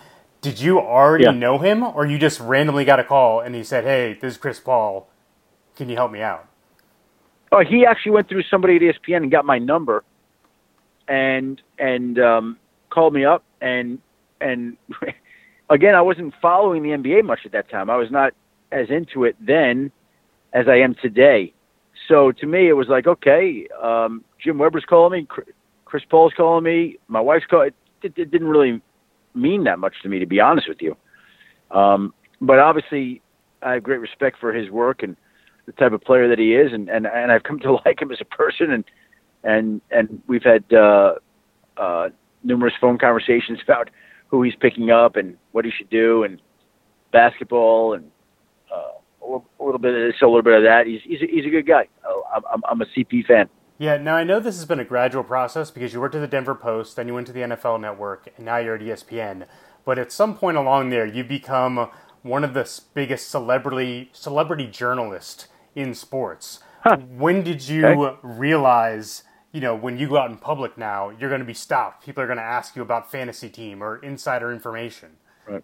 Did 0.41 0.59
you 0.59 0.79
already 0.79 1.25
yeah. 1.25 1.31
know 1.31 1.57
him, 1.57 1.83
or 1.83 2.05
you 2.05 2.17
just 2.17 2.39
randomly 2.39 2.85
got 2.85 2.99
a 2.99 3.03
call 3.03 3.39
and 3.39 3.53
he 3.53 3.63
said, 3.63 3.83
"Hey, 3.83 4.17
this 4.19 4.33
is 4.33 4.37
Chris 4.37 4.59
Paul. 4.59 5.09
Can 5.75 5.89
you 5.89 5.95
help 5.95 6.11
me 6.11 6.21
out?" 6.21 6.50
Oh, 7.51 7.63
he 7.67 7.85
actually 7.85 8.13
went 8.13 8.29
through 8.29 8.43
somebody 8.49 8.77
at 8.77 8.81
ESPN 8.81 9.17
and 9.17 9.31
got 9.31 9.45
my 9.45 9.59
number, 9.59 10.03
and 11.07 11.61
and 11.77 12.19
um, 12.19 12.57
called 12.89 13.13
me 13.13 13.25
up 13.25 13.43
and 13.61 13.99
and 14.39 14.77
again, 15.69 15.95
I 15.95 16.01
wasn't 16.01 16.33
following 16.41 16.83
the 16.83 16.89
NBA 16.89 17.23
much 17.23 17.39
at 17.45 17.51
that 17.53 17.69
time. 17.69 17.89
I 17.89 17.95
was 17.95 18.11
not 18.11 18.33
as 18.71 18.89
into 18.89 19.23
it 19.23 19.35
then 19.39 19.91
as 20.53 20.67
I 20.67 20.77
am 20.77 20.95
today. 21.01 21.53
So 22.07 22.31
to 22.33 22.45
me, 22.45 22.67
it 22.67 22.73
was 22.73 22.87
like, 22.87 23.07
okay, 23.07 23.67
um, 23.81 24.23
Jim 24.43 24.57
Weber's 24.57 24.85
calling 24.87 25.21
me, 25.21 25.27
Chris 25.85 26.03
Paul's 26.09 26.33
calling 26.35 26.63
me, 26.63 26.97
my 27.07 27.21
wife's 27.21 27.45
calling. 27.49 27.71
It, 28.03 28.13
it 28.17 28.31
didn't 28.31 28.47
really 28.47 28.81
mean 29.35 29.63
that 29.65 29.79
much 29.79 29.93
to 30.03 30.09
me, 30.09 30.19
to 30.19 30.25
be 30.25 30.39
honest 30.39 30.67
with 30.67 30.81
you. 30.81 30.97
Um, 31.69 32.13
but 32.41 32.59
obviously, 32.59 33.21
I 33.61 33.73
have 33.73 33.83
great 33.83 33.99
respect 33.99 34.37
for 34.39 34.51
his 34.51 34.69
work 34.69 35.03
and 35.03 35.15
the 35.75 35.83
type 35.83 35.93
of 35.93 36.01
player 36.01 36.27
that 36.29 36.39
he 36.39 36.53
is, 36.55 36.73
and, 36.73 36.89
and, 36.89 37.05
and 37.07 37.31
I've 37.31 37.43
come 37.43 37.59
to 37.59 37.73
like 37.85 38.01
him 38.01 38.11
as 38.11 38.19
a 38.21 38.25
person, 38.25 38.71
and 38.71 38.83
and 39.43 39.81
and 39.91 40.21
we've 40.27 40.43
had 40.43 40.63
uh, 40.73 41.15
uh, 41.77 42.09
numerous 42.43 42.73
phone 42.79 42.97
conversations 42.97 43.59
about 43.63 43.89
who 44.27 44.43
he's 44.43 44.55
picking 44.55 44.91
up 44.91 45.15
and 45.15 45.37
what 45.51 45.65
he 45.65 45.71
should 45.71 45.89
do, 45.89 46.23
and 46.23 46.41
basketball 47.11 47.93
and 47.93 48.11
a 49.23 49.63
little 49.63 49.79
bit 49.79 49.93
of 49.93 50.11
this, 50.11 50.21
a 50.21 50.25
little 50.25 50.41
bit 50.41 50.57
of 50.57 50.63
that. 50.63 50.87
He's 50.87 51.01
he's 51.03 51.21
a, 51.21 51.27
he's 51.27 51.45
a 51.45 51.49
good 51.49 51.67
guy. 51.67 51.87
Oh, 52.05 52.23
I'm, 52.33 52.61
I'm 52.69 52.81
a 52.81 52.85
CP 52.85 53.25
fan. 53.25 53.49
Yeah, 53.77 53.97
now 53.97 54.15
I 54.15 54.23
know 54.23 54.39
this 54.39 54.57
has 54.57 54.65
been 54.65 54.79
a 54.79 54.85
gradual 54.85 55.23
process 55.23 55.71
because 55.71 55.93
you 55.93 55.99
worked 55.99 56.13
at 56.13 56.21
the 56.21 56.27
Denver 56.27 56.53
Post, 56.53 56.95
then 56.95 57.07
you 57.07 57.15
went 57.15 57.27
to 57.27 57.33
the 57.33 57.41
NFL 57.41 57.81
Network, 57.81 58.31
and 58.37 58.45
now 58.45 58.57
you're 58.57 58.75
at 58.75 58.81
ESPN. 58.81 59.47
But 59.83 59.97
at 59.97 60.11
some 60.11 60.35
point 60.37 60.57
along 60.57 60.91
there, 60.91 61.05
you 61.05 61.23
become 61.23 61.89
one 62.21 62.43
of 62.43 62.53
the 62.53 62.81
biggest 62.93 63.29
celebrity 63.29 64.09
celebrity 64.13 64.67
journalists 64.67 65.47
in 65.75 65.93
sports. 65.93 66.59
Huh. 66.83 66.97
When 66.97 67.43
did 67.43 67.67
you 67.67 67.85
okay. 67.85 68.17
realize, 68.23 69.23
you 69.51 69.61
know, 69.61 69.75
when 69.75 69.97
you 69.97 70.09
go 70.09 70.17
out 70.17 70.31
in 70.31 70.37
public 70.37 70.77
now, 70.77 71.09
you're 71.09 71.29
going 71.29 71.41
to 71.41 71.45
be 71.45 71.53
stopped? 71.53 72.05
People 72.05 72.23
are 72.23 72.27
going 72.27 72.37
to 72.37 72.43
ask 72.43 72.75
you 72.75 72.81
about 72.81 73.11
fantasy 73.11 73.49
team 73.49 73.83
or 73.83 73.97
insider 73.97 74.51
information. 74.51 75.17
Right. 75.47 75.63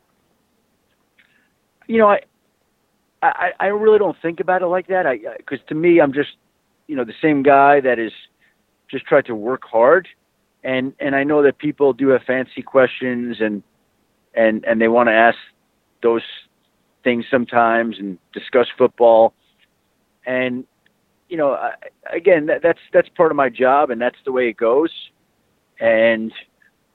You 1.87 1.97
know, 1.99 2.09
I 2.09 2.21
I, 3.21 3.51
I 3.59 3.65
really 3.67 3.97
don't 3.97 4.17
think 4.21 4.39
about 4.39 4.61
it 4.61 4.67
like 4.67 4.87
that. 4.87 5.07
I 5.07 5.17
because 5.37 5.59
to 5.69 5.75
me, 5.75 5.99
I'm 5.99 6.13
just 6.13 6.31
you 6.87 6.95
know 6.95 7.03
the 7.03 7.15
same 7.21 7.43
guy 7.43 7.79
that 7.81 7.99
is 7.99 8.11
just 8.89 9.05
tried 9.05 9.25
to 9.25 9.35
work 9.35 9.63
hard, 9.65 10.07
and 10.63 10.93
and 10.99 11.15
I 11.15 11.23
know 11.23 11.41
that 11.43 11.57
people 11.57 11.93
do 11.93 12.09
have 12.09 12.21
fancy 12.23 12.61
questions 12.61 13.37
and 13.39 13.63
and 14.35 14.63
and 14.65 14.79
they 14.79 14.87
want 14.87 15.07
to 15.09 15.13
ask 15.13 15.37
those 16.03 16.21
things 17.03 17.25
sometimes 17.31 17.97
and 17.99 18.17
discuss 18.33 18.67
football, 18.77 19.33
and 20.27 20.65
you 21.29 21.37
know 21.37 21.53
I, 21.53 21.73
again 22.13 22.45
that, 22.45 22.61
that's 22.61 22.79
that's 22.93 23.09
part 23.09 23.31
of 23.31 23.35
my 23.35 23.49
job 23.49 23.89
and 23.89 23.99
that's 23.99 24.17
the 24.25 24.31
way 24.31 24.49
it 24.49 24.57
goes, 24.57 24.91
and 25.79 26.31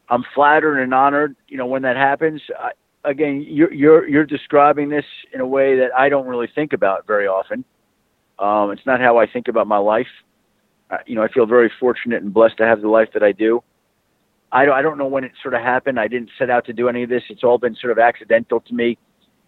I'm 0.09 0.25
flattered 0.35 0.79
and 0.79 0.95
honored 0.95 1.35
you 1.49 1.57
know 1.57 1.67
when 1.67 1.83
that 1.83 1.97
happens. 1.97 2.41
I, 2.57 2.71
again, 3.05 3.45
you're 3.49 3.73
you're 3.73 4.09
you're 4.09 4.27
describing 4.27 4.89
this 4.89 5.05
in 5.33 5.41
a 5.41 5.47
way 5.47 5.77
that 5.79 5.91
I 5.97 6.09
don't 6.09 6.27
really 6.27 6.49
think 6.55 6.73
about 6.73 7.07
very 7.07 7.27
often. 7.27 7.65
Um, 8.39 8.71
it's 8.71 8.87
not 8.87 9.01
how 9.01 9.19
I 9.19 9.27
think 9.27 9.49
about 9.49 9.67
my 9.67 9.79
life. 9.79 10.07
Uh, 10.91 10.99
you 11.07 11.15
know, 11.15 11.23
I 11.23 11.29
feel 11.29 11.47
very 11.47 11.71
fortunate 11.81 12.23
and 12.23 12.33
blessed 12.33 12.59
to 12.59 12.67
have 12.67 12.83
the 12.83 12.89
life 12.89 13.09
that 13.15 13.23
I 13.23 13.33
do. 13.33 13.62
I 14.51 14.67
don't, 14.67 14.75
I 14.75 14.83
don't 14.83 14.99
know 14.99 15.07
when 15.07 15.25
it 15.25 15.33
sort 15.43 15.55
of 15.55 15.62
happened. 15.62 15.99
I 15.99 16.09
didn't 16.09 16.31
set 16.39 16.51
out 16.51 16.67
to 16.67 16.73
do 16.73 16.89
any 16.89 17.03
of 17.03 17.09
this. 17.09 17.23
It's 17.31 17.43
all 17.43 17.57
been 17.57 17.75
sort 17.77 17.93
of 17.93 17.99
accidental 17.99 18.61
to 18.61 18.75
me. 18.75 18.99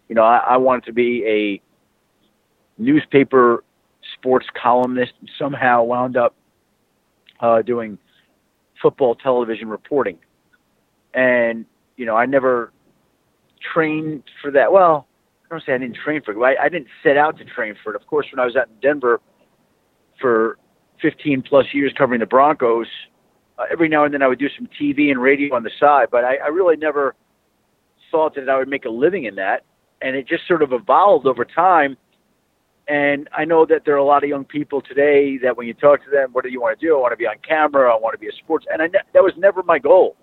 You 0.09 0.15
know, 0.15 0.23
I, 0.23 0.39
I 0.39 0.57
wanted 0.57 0.85
to 0.85 0.93
be 0.93 1.25
a 1.27 2.83
newspaper 2.83 3.65
sports 4.25 4.47
columnist 4.61 5.13
and 5.21 5.31
somehow 5.39 5.83
wound 5.83 6.17
up 6.17 6.35
uh, 7.41 7.61
doing 7.61 7.99
football 8.81 9.15
television 9.15 9.69
reporting. 9.69 10.19
And, 11.13 11.67
you 11.97 12.07
know, 12.07 12.17
I 12.17 12.25
never 12.25 12.73
train 13.75 14.23
for 14.41 14.51
that. 14.53 14.73
Well, 14.73 15.07
I 15.45 15.49
don't 15.51 15.63
say 15.65 15.75
I 15.75 15.79
didn't 15.79 15.97
train 16.03 16.23
for 16.23 16.33
it. 16.33 16.57
I, 16.59 16.65
I 16.65 16.69
didn't 16.71 16.89
set 17.03 17.19
out 17.19 17.37
to 17.37 17.45
train 17.45 17.75
for 17.85 17.95
it. 17.95 18.01
Of 18.01 18.07
course, 18.07 18.27
when 18.33 18.41
I 18.41 18.47
was 18.47 18.57
out 18.57 18.69
in 18.69 18.81
Denver 18.81 19.21
for 20.19 20.57
15 21.03 21.43
plus 21.43 21.67
years 21.75 21.93
covering 21.97 22.21
the 22.21 22.27
Broncos, 22.27 22.87
uh, 23.59 23.65
every 23.71 23.91
now 23.91 24.05
and 24.05 24.15
then 24.15 24.23
I 24.23 24.27
would 24.27 24.39
do 24.39 24.49
some 24.57 24.69
TV 24.81 25.11
and 25.11 25.21
radio 25.21 25.55
on 25.55 25.65
the 25.65 25.71
side, 25.79 26.07
but 26.11 26.25
I, 26.25 26.37
I 26.37 26.49
really 26.49 26.77
never 26.77 27.15
thought 28.11 28.35
that 28.37 28.49
I 28.49 28.57
would 28.57 28.69
make 28.69 28.87
a 28.87 28.91
living 28.91 29.25
in 29.25 29.35
that. 29.35 29.65
And 30.01 30.17
it 30.17 30.27
just 30.27 30.47
sort 30.49 30.63
of 30.63 30.73
evolved 30.73 31.27
over 31.27 31.45
time. 31.45 31.99
And 32.87 33.29
I 33.37 33.45
know 33.45 33.65
that 33.67 33.83
there 33.87 33.95
are 33.95 33.99
a 33.99 34.05
lot 34.05 34.25
of 34.25 34.29
young 34.29 34.45
people 34.45 34.83
today 34.83 35.39
that 35.39 35.57
when 35.57 35.67
you 35.67 35.75
talk 35.75 36.05
to 36.05 36.11
them, 36.11 36.31
what 36.33 36.45
do 36.45 36.51
you 36.51 36.61
want 36.61 36.79
to 36.79 36.87
do? 36.87 36.97
I 36.97 37.01
want 37.01 37.13
to 37.13 37.17
be 37.17 37.27
on 37.27 37.37
camera. 37.47 37.91
I 37.91 37.99
want 37.99 38.13
to 38.13 38.19
be 38.19 38.29
a 38.29 38.33
sports. 38.33 38.67
And 38.71 38.83
I, 38.83 38.89
that 38.89 39.23
was 39.23 39.33
never 39.39 39.63
my 39.63 39.79
goal. 39.79 40.17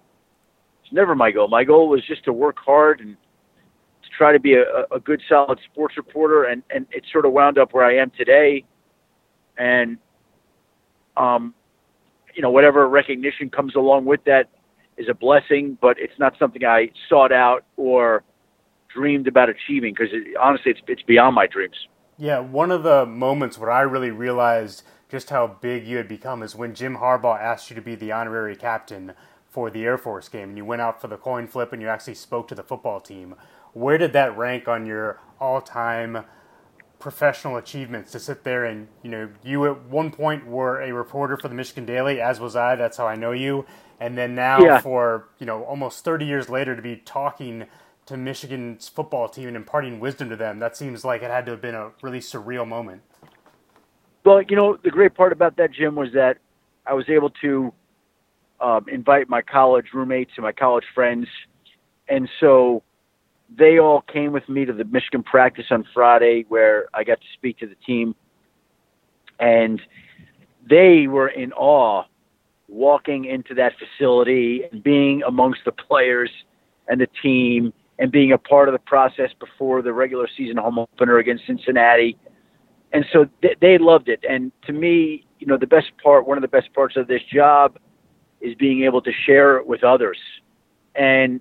It's 0.83 0.93
never 0.93 1.15
my 1.15 1.31
goal. 1.31 1.47
My 1.47 1.63
goal 1.63 1.89
was 1.89 2.05
just 2.05 2.23
to 2.25 2.33
work 2.33 2.57
hard 2.63 2.99
and 2.99 3.17
to 4.03 4.09
try 4.15 4.31
to 4.31 4.39
be 4.39 4.53
a, 4.53 4.83
a 4.93 4.99
good, 4.99 5.21
solid 5.27 5.59
sports 5.71 5.97
reporter, 5.97 6.45
and 6.45 6.63
and 6.69 6.85
it 6.91 7.03
sort 7.11 7.25
of 7.25 7.31
wound 7.33 7.57
up 7.57 7.73
where 7.73 7.85
I 7.85 7.95
am 7.97 8.11
today, 8.17 8.63
and 9.57 9.97
um, 11.17 11.53
you 12.35 12.41
know, 12.41 12.51
whatever 12.51 12.87
recognition 12.87 13.49
comes 13.49 13.75
along 13.75 14.05
with 14.05 14.23
that 14.25 14.49
is 14.97 15.07
a 15.09 15.13
blessing, 15.13 15.77
but 15.81 15.97
it's 15.99 16.17
not 16.19 16.33
something 16.37 16.63
I 16.63 16.91
sought 17.09 17.31
out 17.31 17.63
or 17.77 18.23
dreamed 18.93 19.27
about 19.27 19.49
achieving 19.49 19.93
because 19.93 20.13
it, 20.13 20.35
honestly, 20.39 20.71
it's 20.71 20.81
it's 20.87 21.03
beyond 21.03 21.35
my 21.35 21.47
dreams. 21.47 21.75
Yeah, 22.21 22.37
one 22.37 22.69
of 22.69 22.83
the 22.83 23.07
moments 23.07 23.57
where 23.57 23.71
I 23.71 23.81
really 23.81 24.11
realized 24.11 24.83
just 25.09 25.31
how 25.31 25.47
big 25.47 25.87
you 25.87 25.97
had 25.97 26.07
become 26.07 26.43
is 26.43 26.55
when 26.55 26.75
Jim 26.75 26.97
Harbaugh 26.97 27.41
asked 27.41 27.71
you 27.71 27.75
to 27.75 27.81
be 27.81 27.95
the 27.95 28.11
honorary 28.11 28.55
captain 28.55 29.13
for 29.49 29.71
the 29.71 29.83
Air 29.83 29.97
Force 29.97 30.29
game, 30.29 30.49
and 30.49 30.57
you 30.57 30.63
went 30.63 30.83
out 30.83 31.01
for 31.01 31.07
the 31.07 31.17
coin 31.17 31.47
flip 31.47 31.73
and 31.73 31.81
you 31.81 31.87
actually 31.87 32.13
spoke 32.13 32.47
to 32.49 32.53
the 32.53 32.61
football 32.61 32.99
team 32.99 33.33
where 33.73 33.97
did 33.97 34.13
that 34.13 34.37
rank 34.37 34.67
on 34.67 34.85
your 34.85 35.19
all-time 35.39 36.25
professional 36.99 37.57
achievements 37.57 38.11
to 38.11 38.19
sit 38.19 38.43
there 38.43 38.65
and 38.65 38.87
you 39.01 39.09
know 39.09 39.27
you 39.43 39.65
at 39.65 39.85
one 39.85 40.11
point 40.11 40.45
were 40.45 40.79
a 40.79 40.91
reporter 40.91 41.37
for 41.37 41.47
the 41.47 41.55
Michigan 41.55 41.87
Daily 41.87 42.21
as 42.21 42.39
was 42.39 42.55
I 42.55 42.75
that's 42.75 42.97
how 42.97 43.07
I 43.07 43.15
know 43.15 43.31
you 43.31 43.65
and 43.99 44.15
then 44.15 44.35
now 44.35 44.59
yeah. 44.59 44.79
for 44.79 45.29
you 45.39 45.47
know 45.47 45.63
almost 45.63 46.05
30 46.05 46.25
years 46.25 46.49
later 46.49 46.75
to 46.75 46.81
be 46.83 46.97
talking 46.97 47.65
to 48.05 48.17
Michigan's 48.17 48.89
football 48.89 49.29
team 49.29 49.47
and 49.47 49.55
imparting 49.55 49.99
wisdom 49.99 50.29
to 50.29 50.35
them 50.35 50.59
that 50.59 50.75
seems 50.75 51.05
like 51.05 51.21
it 51.21 51.31
had 51.31 51.45
to 51.45 51.51
have 51.51 51.61
been 51.61 51.75
a 51.75 51.91
really 52.01 52.19
surreal 52.19 52.67
moment. 52.67 53.01
Well 54.25 54.41
you 54.41 54.55
know 54.55 54.77
the 54.83 54.91
great 54.91 55.15
part 55.15 55.31
about 55.31 55.57
that 55.57 55.71
Jim 55.73 55.95
was 55.95 56.09
that 56.13 56.37
I 56.85 56.93
was 56.93 57.09
able 57.09 57.29
to 57.41 57.73
um, 58.61 58.85
invite 58.87 59.27
my 59.27 59.41
college 59.41 59.87
roommates 59.93 60.31
and 60.37 60.43
my 60.43 60.51
college 60.51 60.85
friends. 60.93 61.27
And 62.07 62.29
so 62.39 62.83
they 63.57 63.79
all 63.79 64.01
came 64.01 64.31
with 64.31 64.47
me 64.47 64.65
to 64.65 64.73
the 64.73 64.85
Michigan 64.85 65.23
practice 65.23 65.65
on 65.71 65.85
Friday 65.93 66.45
where 66.47 66.87
I 66.93 67.03
got 67.03 67.19
to 67.19 67.27
speak 67.33 67.57
to 67.59 67.67
the 67.67 67.75
team. 67.85 68.15
And 69.39 69.81
they 70.69 71.07
were 71.07 71.27
in 71.27 71.51
awe 71.53 72.03
walking 72.67 73.25
into 73.25 73.55
that 73.55 73.73
facility 73.77 74.63
and 74.71 74.81
being 74.83 75.23
amongst 75.23 75.61
the 75.65 75.71
players 75.71 76.29
and 76.87 77.01
the 77.01 77.07
team 77.21 77.73
and 78.01 78.11
being 78.11 78.31
a 78.31 78.37
part 78.37 78.67
of 78.67 78.73
the 78.73 78.79
process 78.79 79.29
before 79.39 79.83
the 79.83 79.93
regular 79.93 80.27
season 80.35 80.57
home 80.57 80.79
opener 80.79 81.19
against 81.19 81.45
Cincinnati. 81.45 82.17
and 82.91 83.05
so 83.13 83.27
they, 83.43 83.55
they 83.61 83.77
loved 83.77 84.09
it. 84.09 84.19
And 84.27 84.51
to 84.65 84.73
me, 84.73 85.25
you 85.39 85.45
know, 85.45 85.55
the 85.55 85.67
best 85.67 85.91
part, 86.03 86.27
one 86.27 86.35
of 86.37 86.41
the 86.41 86.47
best 86.47 86.73
parts 86.73 86.97
of 86.97 87.07
this 87.07 87.21
job, 87.31 87.77
is 88.41 88.55
being 88.55 88.83
able 88.83 89.01
to 89.03 89.11
share 89.25 89.57
it 89.57 89.67
with 89.67 89.83
others. 89.83 90.17
And 90.95 91.39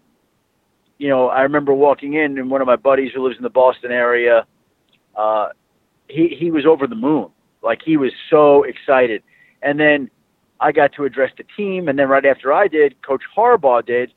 you 0.99 1.09
know, 1.09 1.29
I 1.29 1.41
remember 1.41 1.73
walking 1.73 2.13
in, 2.13 2.37
and 2.37 2.51
one 2.51 2.61
of 2.61 2.67
my 2.67 2.77
buddies 2.77 3.11
who 3.15 3.25
lives 3.25 3.39
in 3.39 3.43
the 3.43 3.49
Boston 3.49 3.91
area, 3.91 4.47
uh, 5.17 5.49
he 6.09 6.37
he 6.39 6.51
was 6.51 6.67
over 6.67 6.87
the 6.87 6.95
moon. 6.95 7.31
Like 7.63 7.81
he 7.83 7.97
was 7.97 8.13
so 8.29 8.65
excited. 8.65 9.23
And 9.63 9.81
then 9.81 10.11
I 10.61 10.73
got 10.73 10.93
to 10.97 11.05
address 11.05 11.31
the 11.39 11.45
team, 11.57 11.89
and 11.89 11.99
then 11.99 12.11
right 12.11 12.27
after 12.27 12.53
I 12.53 12.69
did, 12.69 13.01
Coach 13.01 13.23
Harbaugh 13.35 13.85
did, 13.85 14.13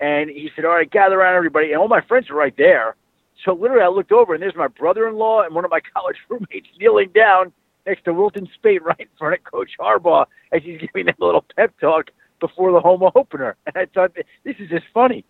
and 0.00 0.30
he 0.30 0.50
said, 0.54 0.64
"All 0.64 0.72
right, 0.72 0.90
gather 0.90 1.20
around, 1.20 1.36
everybody." 1.36 1.72
And 1.72 1.80
all 1.80 1.88
my 1.88 2.00
friends 2.00 2.30
are 2.30 2.34
right 2.34 2.56
there. 2.56 2.96
So 3.44 3.52
literally, 3.52 3.82
I 3.82 3.88
looked 3.88 4.12
over, 4.12 4.34
and 4.34 4.42
there's 4.42 4.56
my 4.56 4.68
brother-in-law 4.68 5.42
and 5.42 5.54
one 5.54 5.64
of 5.64 5.70
my 5.70 5.80
college 5.94 6.16
roommates 6.28 6.68
kneeling 6.78 7.10
down 7.14 7.52
next 7.86 8.04
to 8.04 8.12
Wilton 8.12 8.48
Speight, 8.54 8.82
right 8.82 9.00
in 9.00 9.06
front 9.18 9.34
of 9.34 9.44
Coach 9.44 9.70
Harbaugh, 9.78 10.26
as 10.52 10.62
he's 10.62 10.80
giving 10.80 11.06
that 11.06 11.20
little 11.20 11.44
pep 11.56 11.72
talk 11.80 12.10
before 12.40 12.72
the 12.72 12.80
home 12.80 13.02
opener. 13.14 13.56
And 13.66 13.76
I 13.76 13.86
thought, 13.86 14.14
this 14.44 14.56
is 14.58 14.68
just 14.68 14.84
funny. 14.92 15.24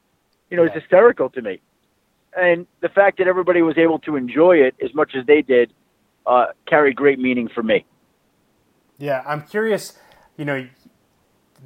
You 0.50 0.56
know, 0.56 0.64
yeah. 0.64 0.72
it's 0.72 0.82
hysterical 0.82 1.30
to 1.30 1.42
me. 1.42 1.60
And 2.36 2.66
the 2.80 2.88
fact 2.88 3.18
that 3.18 3.26
everybody 3.26 3.62
was 3.62 3.78
able 3.78 3.98
to 4.00 4.16
enjoy 4.16 4.56
it 4.56 4.74
as 4.84 4.94
much 4.94 5.12
as 5.14 5.24
they 5.26 5.42
did 5.42 5.72
uh, 6.26 6.46
carried 6.66 6.96
great 6.96 7.18
meaning 7.18 7.48
for 7.48 7.62
me. 7.62 7.84
Yeah, 8.98 9.22
I'm 9.26 9.42
curious. 9.42 9.98
You 10.36 10.44
know, 10.44 10.68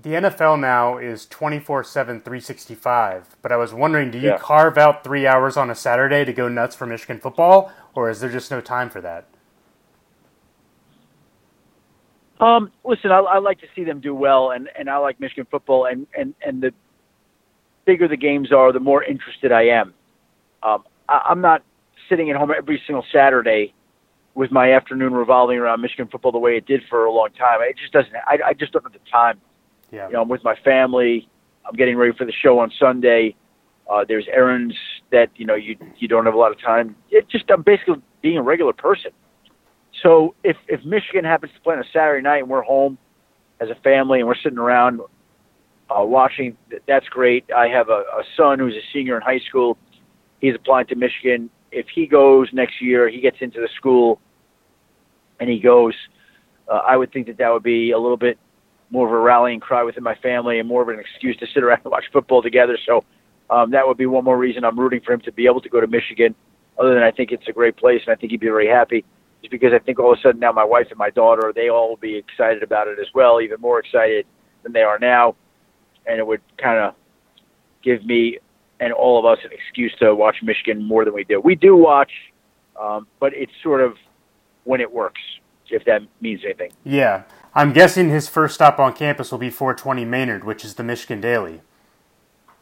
the 0.01 0.11
NFL 0.11 0.59
now 0.59 0.99
is 0.99 1.27
24 1.27 1.85
7, 1.85 2.21
365. 2.21 3.37
But 3.43 3.53
I 3.53 3.57
was 3.57 3.75
wondering, 3.75 4.11
do 4.11 4.19
you 4.19 4.31
yeah. 4.31 4.39
carve 4.39 4.79
out 4.79 5.05
three 5.05 5.27
hours 5.27 5.57
on 5.57 5.71
a 5.71 5.75
Saturday 5.75 6.25
to 6.25 6.33
go 6.33 6.49
nuts 6.49 6.75
for 6.75 6.87
Michigan 6.87 7.19
football, 7.19 7.73
or 7.95 8.09
is 8.09 8.21
there 8.21 8.31
just 8.31 8.51
no 8.51 8.61
time 8.61 8.89
for 8.89 9.01
that? 9.01 9.27
Um, 12.41 12.73
listen, 12.85 13.13
I, 13.13 13.19
I 13.19 13.39
like 13.39 13.61
to 13.61 13.69
see 13.75 13.85
them 13.85 14.01
do 14.01 14.15
well, 14.15 14.51
and, 14.51 14.69
and 14.77 14.91
I 14.91 14.97
like 14.97 15.21
Michigan 15.21 15.47
football, 15.49 15.87
and, 15.87 16.09
and, 16.17 16.35
and 16.45 16.61
the 16.61 16.73
bigger 17.85 18.09
the 18.09 18.17
games 18.17 18.53
are, 18.53 18.73
the 18.73 18.81
more 18.81 19.05
interested 19.05 19.53
I 19.53 19.67
am. 19.67 19.95
Um, 20.63 20.83
I, 21.09 21.27
I'm 21.31 21.41
not 21.41 21.63
sitting 22.09 22.31
at 22.31 22.37
home 22.37 22.51
every 22.57 22.83
single 22.85 23.05
Saturday 23.13 23.75
with 24.35 24.51
my 24.51 24.73
afternoon 24.73 25.13
revolving 25.13 25.59
around 25.59 25.83
Michigan 25.83 26.09
football 26.09 26.33
the 26.33 26.39
way 26.39 26.57
it 26.57 26.67
did 26.67 26.83
for 26.89 27.05
a 27.05 27.13
long 27.13 27.29
time. 27.39 27.61
It 27.61 27.77
just 27.79 27.93
doesn't. 27.93 28.13
I, 28.27 28.39
I 28.47 28.53
just 28.55 28.73
don't 28.73 28.83
have 28.83 28.93
the 28.93 28.99
time. 29.11 29.41
Yeah. 29.93 30.07
You 30.09 30.15
know, 30.15 30.23
I'm 30.23 30.29
with 30.29 30.43
my 30.43 30.57
family. 30.65 31.29
I'm 31.65 31.77
getting 31.77 31.97
ready 31.97 32.13
for 32.17 32.25
the 32.25 32.33
show 32.33 32.59
on 32.59 32.73
Sunday. 32.81 33.37
Uh, 33.89 34.05
there's 34.09 34.27
errands 34.33 34.75
that 35.11 35.31
you 35.37 35.45
know 35.45 35.55
you 35.55 35.77
you 35.99 36.09
don't 36.09 36.25
have 36.25 36.35
a 36.35 36.39
lot 36.39 36.51
of 36.51 36.61
time. 36.61 36.97
It 37.11 37.29
just 37.29 37.45
I'm 37.51 37.63
basically 37.63 37.97
being 38.23 38.39
a 38.39 38.43
regular 38.43 38.73
person. 38.73 39.11
So 40.03 40.35
if 40.43 40.57
if 40.67 40.85
Michigan 40.85 41.25
happens 41.25 41.53
to 41.55 41.61
play 41.61 41.75
on 41.75 41.81
a 41.81 41.89
Saturday 41.93 42.23
night 42.23 42.39
and 42.39 42.49
we're 42.49 42.63
home 42.63 42.97
as 43.61 43.69
a 43.69 43.75
family 43.77 44.21
and 44.21 44.27
we're 44.27 44.37
sitting 44.37 44.59
around 44.59 45.01
uh, 45.91 46.03
watching, 46.05 46.57
that's 46.89 47.09
great. 47.09 47.45
I 47.55 47.69
have 47.69 47.91
a, 47.91 48.03
a 48.17 48.23
son 48.37 48.59
who's 48.59 48.75
a 48.75 48.83
senior 48.93 49.17
in 49.17 49.23
high 49.23 49.41
school. 49.47 49.77
He's 50.41 50.55
applying 50.55 50.87
to 50.87 50.95
Michigan. 50.95 51.51
If 51.71 51.87
he 51.95 52.07
goes 52.07 52.49
next 52.53 52.81
year, 52.81 53.09
he 53.09 53.21
gets 53.21 53.37
into 53.41 53.61
the 53.61 53.69
school, 53.77 54.21
and 55.39 55.51
he 55.51 55.61
goes. 55.61 55.95
Uh, 56.69 56.81
I 56.87 56.97
would 56.97 57.13
think 57.13 57.27
that 57.27 57.39
that 57.39 57.53
would 57.53 57.65
be 57.65 57.91
a 57.91 57.99
little 57.99 58.17
bit 58.17 58.39
more 58.93 59.07
of 59.07 59.13
a 59.13 59.19
rallying 59.19 59.59
cry 59.59 59.83
within 59.83 60.05
my 60.05 60.15
family 60.17 60.59
and 60.59 60.69
more 60.69 60.83
of 60.83 60.89
an 60.89 61.01
excuse 61.01 61.37
to 61.39 61.47
sit 61.53 61.65
around 61.65 61.81
and 61.85 61.91
watch 61.91 62.05
football 62.13 62.43
together. 62.43 62.79
So 62.87 63.05
um, 63.49 63.71
that 63.71 63.89
would 63.89 63.97
be 63.97 64.07
one 64.07 64.23
more 64.23 64.37
reason 64.37 64.65
I'm 64.65 64.79
rooting 64.79 65.01
for 65.01 65.13
him 65.13 65.21
to 65.23 65.33
be 65.33 65.47
able 65.47 65.63
to 65.63 65.69
go 65.69 65.81
to 65.81 65.87
Michigan. 65.87 66.35
Other 66.79 66.95
than 66.95 67.03
I 67.03 67.11
think 67.11 67.33
it's 67.33 67.49
a 67.49 67.53
great 67.53 67.77
place 67.77 68.03
and 68.07 68.13
I 68.13 68.17
think 68.17 68.31
he'd 68.31 68.41
be 68.41 68.49
very 68.49 68.69
happy 68.69 69.05
is 69.43 69.51
because 69.51 69.73
I 69.73 69.79
think 69.79 69.99
all 69.99 70.13
of 70.13 70.19
a 70.19 70.23
sudden 70.23 70.41
now 70.41 70.53
my 70.53 70.65
wife 70.65 70.87
and 70.91 70.99
my 70.99 71.11
daughter, 71.11 71.53
they 71.55 71.69
all 71.69 71.89
will 71.89 71.97
be 71.97 72.17
excited 72.17 72.63
about 72.63 72.87
it 72.87 72.99
as 73.01 73.09
well, 73.15 73.41
even 73.41 73.61
more 73.61 73.81
excited 73.81 74.27
than 74.63 74.73
they 74.73 74.83
are 74.83 74.99
now. 74.99 75.37
And 76.07 76.19
it 76.19 76.27
would 76.27 76.43
kind 76.59 76.79
of 76.79 76.95
give 77.83 78.05
me 78.05 78.39
and 78.79 78.93
all 78.93 79.19
of 79.19 79.25
us 79.25 79.39
an 79.45 79.53
excuse 79.53 79.95
to 80.01 80.15
watch 80.15 80.37
Michigan 80.43 80.83
more 80.83 81.05
than 81.05 81.15
we 81.15 81.25
do. 81.25 81.41
We 81.41 81.55
do 81.55 81.77
watch, 81.77 82.11
um, 82.81 83.07
but 83.21 83.33
it's 83.33 83.53
sort 83.63 83.81
of 83.81 83.97
when 84.65 84.81
it 84.81 84.93
works, 84.93 85.21
if 85.71 85.85
that 85.85 86.03
means 86.21 86.41
anything. 86.45 86.73
Yeah. 86.85 87.23
I'm 87.55 87.73
guessing 87.73 88.09
his 88.09 88.29
first 88.29 88.55
stop 88.55 88.79
on 88.79 88.95
campus 88.95 89.31
will 89.31 89.39
be 89.39 89.51
420 89.51 90.05
Maynard, 90.05 90.45
which 90.45 90.65
is 90.65 90.75
the 90.75 90.83
Michigan 90.83 91.21
Daily. 91.21 91.61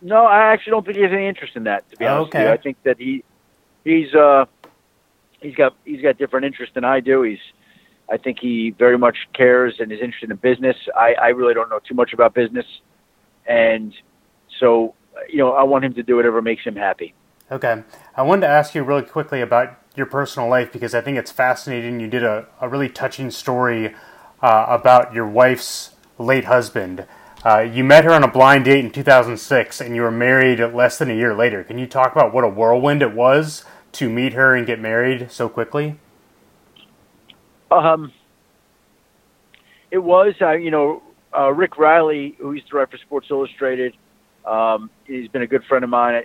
No, 0.03 0.24
I 0.24 0.53
actually 0.53 0.72
don't 0.72 0.85
think 0.85 0.96
he 0.96 1.03
has 1.03 1.12
any 1.12 1.26
interest 1.26 1.57
in 1.57 1.64
that. 1.64 1.88
To 1.90 1.96
be 1.96 2.07
honest 2.07 2.29
okay. 2.29 2.38
with 2.38 2.48
you, 2.48 2.53
I 2.53 2.57
think 2.57 2.83
that 2.85 2.98
he 2.98 3.24
he's 3.85 4.14
uh, 4.14 4.46
he's 5.40 5.55
got 5.55 5.76
he's 5.85 6.03
got 6.03 6.18
different 6.18 6.46
interests 6.46 6.74
than 6.74 6.85
I 6.85 7.00
do. 7.00 7.22
He's 7.22 7.38
I 8.11 8.16
think 8.16 8.38
he 8.40 8.70
very 8.70 8.98
much 8.98 9.16
cares 9.35 9.76
and 9.79 9.92
is 9.92 10.00
interested 10.00 10.31
in 10.31 10.37
business. 10.38 10.76
I, 10.96 11.14
I 11.14 11.29
really 11.29 11.55
don't 11.55 11.68
know 11.68 11.79
too 11.79 11.94
much 11.94 12.12
about 12.12 12.35
business, 12.35 12.66
and 13.46 13.94
so 14.59 14.94
you 15.29 15.38
know 15.38 15.53
I 15.53 15.62
want 15.62 15.85
him 15.85 15.94
to 15.94 16.03
do 16.03 16.16
whatever 16.16 16.42
makes 16.42 16.64
him 16.64 16.76
happy. 16.76 17.14
Okay, 17.53 17.83
I 18.16 18.22
wanted 18.22 18.42
to 18.42 18.48
ask 18.48 18.74
you 18.74 18.83
really 18.83 19.03
quickly 19.03 19.40
about 19.40 19.79
your 19.96 20.07
personal 20.07 20.48
life 20.48 20.72
because 20.72 20.94
I 20.94 21.00
think 21.00 21.18
it's 21.18 21.31
fascinating. 21.31 22.00
You 22.00 22.09
did 22.09 22.24
a, 22.24 22.46
a 22.61 22.68
really 22.68 22.88
touching 22.88 23.31
story 23.31 23.94
uh, 24.42 24.66
about 24.68 25.14
your 25.14 25.26
wife's 25.26 25.94
late 26.18 26.44
husband. 26.44 27.07
Uh, 27.44 27.61
you 27.61 27.83
met 27.83 28.05
her 28.05 28.12
on 28.12 28.22
a 28.22 28.29
blind 28.29 28.66
date 28.66 28.85
in 28.85 28.90
2006, 28.90 29.81
and 29.81 29.96
you 29.96 30.03
were 30.03 30.11
married 30.11 30.61
less 30.74 30.98
than 30.98 31.11
a 31.11 31.14
year 31.14 31.35
later. 31.35 31.64
Can 31.64 31.79
you 31.79 31.87
talk 31.87 32.12
about 32.12 32.35
what 32.35 32.44
a 32.44 32.48
whirlwind 32.48 33.00
it 33.00 33.14
was 33.14 33.64
to 33.92 34.11
meet 34.11 34.35
her 34.35 34.55
and 34.55 34.66
get 34.66 34.79
married 34.79 35.31
so 35.31 35.48
quickly? 35.48 35.98
Um, 37.70 38.12
it 39.90 39.98
was, 39.98 40.35
uh, 40.40 40.53
you 40.53 40.70
know, 40.70 41.03
uh, 41.37 41.50
Rick 41.53 41.79
Reilly, 41.79 42.37
who 42.38 42.53
used 42.53 42.68
to 42.68 42.76
write 42.76 42.90
for 42.90 42.98
Sports 42.98 43.29
Illustrated. 43.31 43.94
Um, 44.44 44.90
he's 45.05 45.29
been 45.29 45.42
a 45.42 45.46
good 45.46 45.64
friend 45.64 45.85
of 45.85 45.90
mine, 45.90 46.24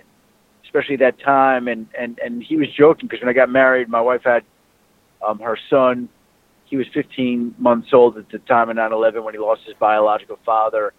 especially 0.64 0.96
that 0.96 1.18
time. 1.20 1.68
And, 1.68 1.86
and, 1.98 2.18
and 2.18 2.42
he 2.42 2.56
was 2.56 2.68
joking 2.76 3.08
because 3.08 3.20
when 3.20 3.28
I 3.28 3.32
got 3.32 3.48
married, 3.48 3.88
my 3.88 4.00
wife 4.00 4.22
had 4.24 4.44
um, 5.26 5.38
her 5.38 5.58
son. 5.70 6.08
He 6.66 6.76
was 6.76 6.86
15 6.92 7.54
months 7.58 7.88
old 7.92 8.18
at 8.18 8.28
the 8.30 8.38
time 8.40 8.68
of 8.70 8.76
9 8.76 8.92
11 8.92 9.24
when 9.24 9.34
he 9.34 9.38
lost 9.38 9.62
his 9.64 9.74
biological 9.78 10.38
father. 10.44 10.92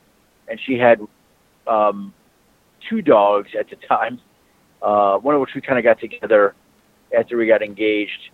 And 0.47 0.59
she 0.65 0.77
had 0.77 1.01
um, 1.67 2.13
two 2.89 3.01
dogs 3.01 3.49
at 3.57 3.69
the 3.69 3.75
time 3.75 4.19
uh, 4.81 5.17
one 5.17 5.35
of 5.35 5.41
which 5.41 5.51
we 5.55 5.61
kind 5.61 5.77
of 5.77 5.83
got 5.83 5.99
together 5.99 6.55
after 7.17 7.37
we 7.37 7.47
got 7.47 7.61
engaged. 7.61 8.29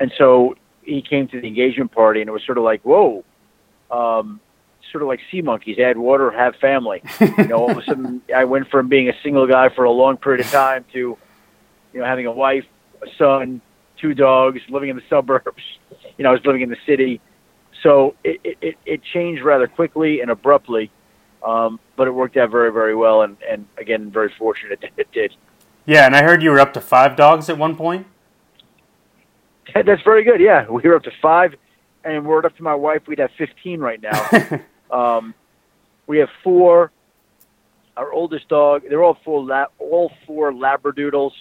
And 0.00 0.12
so 0.18 0.56
he 0.82 1.02
came 1.02 1.28
to 1.28 1.40
the 1.40 1.46
engagement 1.46 1.92
party, 1.92 2.20
and 2.20 2.28
it 2.28 2.32
was 2.32 2.42
sort 2.44 2.58
of 2.58 2.64
like, 2.64 2.82
whoa, 2.82 3.24
um, 3.90 4.40
sort 4.90 5.02
of 5.02 5.08
like 5.08 5.20
sea 5.30 5.42
monkeys 5.42 5.78
add 5.78 5.96
water, 5.96 6.30
have 6.30 6.56
family. 6.56 7.02
you 7.20 7.44
know, 7.44 7.56
all 7.56 7.70
of 7.70 7.78
a 7.78 7.84
sudden, 7.84 8.22
I 8.34 8.44
went 8.44 8.68
from 8.68 8.88
being 8.88 9.08
a 9.08 9.14
single 9.22 9.46
guy 9.46 9.68
for 9.68 9.84
a 9.84 9.90
long 9.90 10.16
period 10.16 10.44
of 10.44 10.50
time 10.50 10.84
to, 10.92 11.16
you 11.92 12.00
know, 12.00 12.04
having 12.04 12.26
a 12.26 12.32
wife, 12.32 12.64
a 13.02 13.06
son, 13.16 13.60
two 14.02 14.12
dogs, 14.12 14.60
living 14.68 14.90
in 14.90 14.96
the 14.96 15.02
suburbs. 15.08 15.62
You 16.18 16.24
know, 16.24 16.28
I 16.28 16.32
was 16.32 16.44
living 16.44 16.60
in 16.60 16.68
the 16.68 16.76
city. 16.84 17.22
So 17.82 18.14
it, 18.22 18.58
it, 18.60 18.76
it 18.84 19.00
changed 19.02 19.42
rather 19.42 19.66
quickly 19.66 20.20
and 20.20 20.30
abruptly, 20.30 20.90
um, 21.42 21.80
but 21.96 22.06
it 22.06 22.10
worked 22.10 22.36
out 22.36 22.50
very, 22.50 22.70
very 22.70 22.94
well. 22.94 23.22
And, 23.22 23.38
and 23.48 23.66
again, 23.78 24.10
very 24.10 24.30
fortunate 24.38 24.80
that 24.82 24.90
it 24.98 25.10
did. 25.12 25.34
Yeah, 25.86 26.04
and 26.04 26.14
I 26.14 26.22
heard 26.22 26.42
you 26.42 26.50
were 26.50 26.60
up 26.60 26.74
to 26.74 26.82
five 26.82 27.16
dogs 27.16 27.48
at 27.48 27.56
one 27.56 27.76
point. 27.76 28.06
That's 29.74 30.02
very 30.02 30.22
good. 30.22 30.38
Yeah, 30.38 30.68
we 30.68 30.82
were 30.82 30.96
up 30.96 31.04
to 31.04 31.12
five, 31.22 31.54
and 32.04 32.26
we're 32.26 32.44
up 32.44 32.56
to 32.58 32.62
my 32.62 32.74
wife. 32.74 33.02
We'd 33.06 33.18
have 33.18 33.30
fifteen 33.38 33.80
right 33.80 34.00
now. 34.00 34.60
um, 34.90 35.34
we 36.06 36.18
have 36.18 36.28
four. 36.44 36.92
Our 37.96 38.12
oldest 38.12 38.48
dog. 38.48 38.82
They're 38.88 39.02
all 39.02 39.18
four. 39.24 39.42
La- 39.42 39.66
all 39.78 40.12
four 40.26 40.52
Labradoodles. 40.52 41.32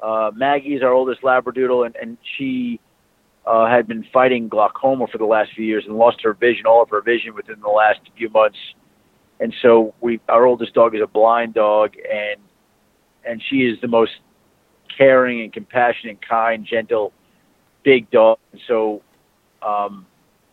Uh, 0.00 0.30
Maggie's 0.34 0.82
our 0.82 0.92
oldest 0.92 1.22
Labradoodle, 1.22 1.86
and, 1.86 1.96
and 1.96 2.18
she 2.36 2.80
uh, 3.46 3.66
had 3.66 3.86
been 3.86 4.04
fighting 4.12 4.48
glaucoma 4.48 5.06
for 5.10 5.18
the 5.18 5.24
last 5.24 5.50
few 5.54 5.64
years 5.64 5.84
and 5.86 5.96
lost 5.96 6.20
her 6.22 6.34
vision, 6.34 6.66
all 6.66 6.82
of 6.82 6.90
her 6.90 7.00
vision, 7.00 7.34
within 7.34 7.60
the 7.60 7.68
last 7.68 8.00
few 8.16 8.28
months. 8.30 8.58
And 9.40 9.54
so 9.62 9.94
we, 10.00 10.20
our 10.28 10.46
oldest 10.46 10.74
dog 10.74 10.94
is 10.94 11.00
a 11.02 11.06
blind 11.06 11.54
dog, 11.54 11.94
and 11.96 12.40
and 13.24 13.42
she 13.48 13.56
is 13.56 13.80
the 13.80 13.88
most 13.88 14.12
caring 14.96 15.42
and 15.42 15.52
compassionate, 15.52 16.18
kind, 16.26 16.66
gentle, 16.66 17.12
big 17.84 18.10
dog. 18.10 18.38
And 18.52 18.60
so, 18.66 19.02
um, 19.62 20.06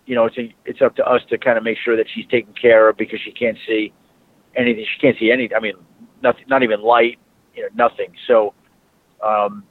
you 0.05 0.15
know, 0.15 0.25
it's 0.25 0.37
a, 0.37 0.53
it's 0.65 0.81
up 0.81 0.95
to 0.97 1.05
us 1.05 1.21
to 1.29 1.37
kind 1.37 1.57
of 1.57 1.63
make 1.63 1.77
sure 1.83 1.95
that 1.97 2.05
she's 2.13 2.27
taken 2.27 2.53
care 2.53 2.89
of 2.89 2.97
because 2.97 3.19
she 3.23 3.31
can't 3.31 3.57
see 3.67 3.93
anything. 4.55 4.85
She 4.93 5.01
can't 5.01 5.17
see 5.19 5.31
anything. 5.31 5.55
I 5.55 5.59
mean, 5.59 5.75
nothing, 6.21 6.45
not 6.47 6.63
even 6.63 6.81
light. 6.81 7.17
You 7.55 7.63
know, 7.63 7.69
nothing. 7.87 8.13
So, 8.27 8.53
um, 9.23 9.63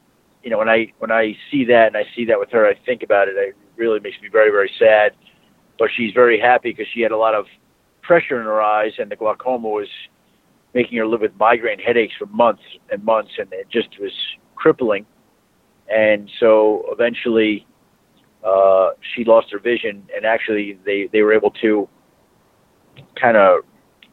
you 0.43 0.51
know, 0.51 0.59
when 0.59 0.69
I 0.69 0.93
when 0.99 1.11
I 1.11 1.37
see 1.51 1.65
that 1.65 1.89
and 1.89 1.97
I 1.97 2.05
see 2.15 2.25
that 2.27 2.39
with 2.39 2.51
her, 2.51 2.67
I 2.67 2.75
think 2.87 3.03
about 3.03 3.29
it. 3.29 3.37
It 3.37 3.57
really 3.77 4.01
makes 4.01 4.21
me 4.21 4.29
very 4.29 4.51
very 4.51 4.71
sad. 4.79 5.13
But 5.79 5.89
she's 5.97 6.13
very 6.13 6.39
happy 6.39 6.71
because 6.71 6.87
she 6.95 7.01
had 7.01 7.11
a 7.11 7.17
lot 7.17 7.35
of 7.35 7.47
pressure 8.03 8.39
in 8.39 8.45
her 8.45 8.63
eyes, 8.63 8.93
and 8.99 9.11
the 9.11 9.17
glaucoma 9.17 9.69
was 9.69 9.89
making 10.75 10.99
her 10.99 11.07
live 11.07 11.21
with 11.21 11.33
migraine 11.39 11.79
headaches 11.79 12.15
for 12.19 12.27
months 12.27 12.63
and 12.91 13.03
months, 13.05 13.33
and 13.39 13.53
it 13.53 13.69
just 13.71 13.89
was 13.99 14.13
crippling. 14.55 15.07
And 15.89 16.31
so 16.41 16.85
eventually, 16.89 17.67
uh, 18.45 18.91
she 19.15 19.25
lost 19.25 19.51
her 19.53 19.59
vision, 19.59 20.07
and 20.15 20.25
actually 20.25 20.79
they 20.85 21.09
they 21.13 21.23
were 21.23 21.33
able 21.33 21.51
to 21.63 21.89
kind 23.21 23.37
of. 23.37 23.65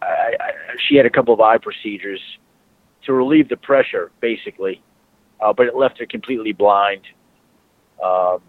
I, 0.02 0.34
I, 0.40 0.52
she 0.88 0.96
had 0.96 1.06
a 1.06 1.12
couple 1.12 1.32
of 1.34 1.42
eye 1.42 1.60
procedures 1.60 2.22
to 3.06 3.14
relieve 3.14 3.50
the 3.50 3.58
pressure, 3.58 4.12
basically, 4.20 4.82
uh, 5.42 5.54
but 5.54 5.68
it 5.68 5.76
left 5.76 6.00
her 6.00 6.06
completely 6.06 6.54
blind. 6.54 7.02
Um, 8.04 8.40